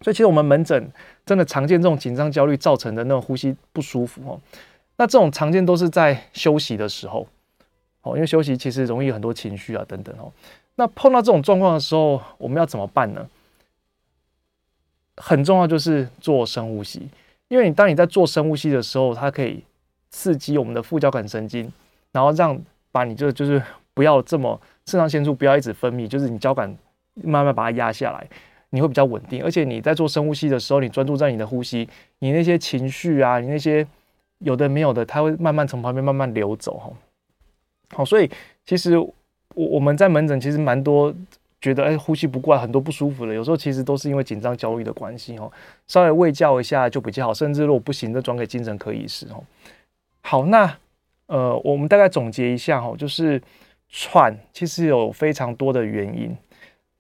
[0.01, 0.91] 所以其实我们门诊
[1.27, 4.41] 真的常见这种紧张焦虑造成的那种呼吸不舒服哦。
[4.97, 7.27] 那这种常见都是在休息的时候
[8.03, 10.33] 哦，因为休息其实容易很多情绪啊等等哦。
[10.77, 13.29] 那碰到这种状况的时候，我们要怎么办呢？
[15.17, 17.09] 很重要就是做深呼吸，
[17.49, 19.65] 因为你当你在做深呼吸的时候，它可以
[20.11, 21.73] 刺激我们的副交感神经，
[22.13, 22.57] 然后让
[22.93, 23.61] 把你就就是
[23.95, 26.73] 不要这么肾上腺素不要一直分泌，就是你交感
[27.15, 28.29] 慢慢把它压下来，
[28.71, 29.43] 你会比较稳定。
[29.43, 31.89] 而且你在做深呼吸的时候，你专注在你的呼吸，
[32.19, 33.87] 你那些情绪啊，你那些
[34.39, 36.91] 有的没有的，它会慢慢从旁边慢慢流走哈。
[37.95, 38.31] 好，所以
[38.65, 39.13] 其实我
[39.55, 41.15] 我们在门诊其实蛮多。
[41.61, 45.51] 觉得哎，呼吸不过来，很多不舒服的，有时候其实都是因为紧张、焦虑的关系哦。
[45.89, 49.43] 稍微卫教一下就比较好，甚至如果不行，就转给精神科医师哦。
[50.21, 50.73] 好，那
[51.27, 53.43] 呃，我们大概总结一下哈，就是
[53.89, 56.33] 喘其实有非常多的原因。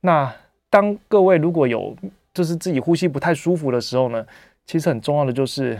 [0.01, 0.35] 那
[0.71, 1.97] 当各位如果有
[2.35, 4.25] 就是自己呼吸不太舒服的时候呢，
[4.66, 5.79] 其实很重要的就是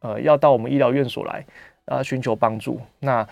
[0.00, 1.44] 呃，要到我们医疗院所来
[1.84, 2.80] 啊，寻求帮助。
[3.00, 3.26] 那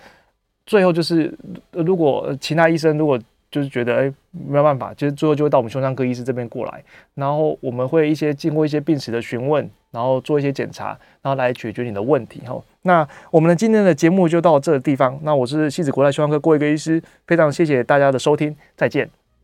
[0.64, 1.32] 最后就是
[1.72, 3.18] 如果其他医生如果
[3.50, 6.82] 就是觉得哎、没有办法，其实最后就会到我们胸腔科医师这边过来，
[7.14, 12.40] 然后我们会一些经过一些病史的询问，然后做一些检查，然后来解决你的问题。
[12.46, 15.18] 哈，那我们的今天的节目就到这个地方。
[15.22, 19.21] 那我是西子国泰胸腔科郭一格医师，非常谢谢大家的收听，再见。